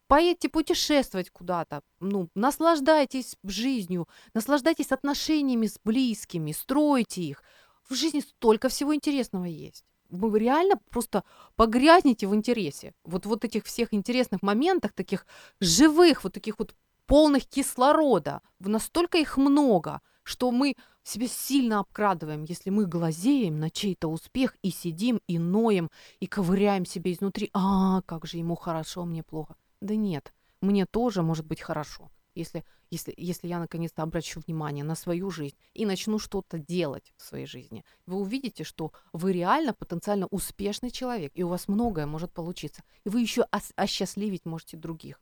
[0.09, 7.43] Поедьте путешествовать куда-то, ну, наслаждайтесь жизнью, наслаждайтесь отношениями с близкими, стройте их.
[7.89, 9.85] В жизни столько всего интересного есть.
[10.11, 11.25] Вы реально просто
[11.57, 12.95] погрязнете в интересе.
[13.05, 15.27] Вот, вот этих всех интересных моментах, таких
[15.61, 16.75] живых, вот таких вот
[17.07, 18.41] полных кислорода.
[18.61, 24.71] Настолько их много, что мы себя сильно обкрадываем, если мы глазеем на чей-то успех и
[24.71, 25.91] сидим, и ноем,
[26.21, 27.51] и ковыряем себя изнутри.
[27.53, 29.57] А, как же ему хорошо, мне плохо.
[29.81, 34.95] Да нет, мне тоже может быть хорошо если, если, если я наконец-то обращу внимание на
[34.95, 40.27] свою жизнь и начну что-то делать в своей жизни, вы увидите, что вы реально потенциально
[40.27, 42.83] успешный человек, и у вас многое может получиться.
[43.05, 45.21] И вы еще ос- осчастливить можете других.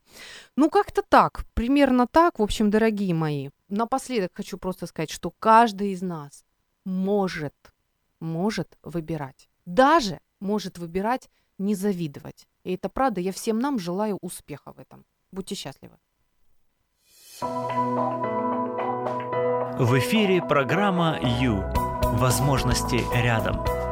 [0.57, 2.39] Ну, как-то так, примерно так.
[2.39, 6.45] В общем, дорогие мои, напоследок хочу просто сказать, что каждый из нас
[6.85, 7.55] может,
[8.21, 9.49] может выбирать.
[9.65, 12.47] Даже может выбирать не завидовать.
[12.65, 15.05] И это правда, я всем нам желаю успеха в этом.
[15.31, 15.97] Будьте счастливы.
[19.79, 21.63] В эфире программа «Ю».
[22.17, 23.84] Возможности рядом.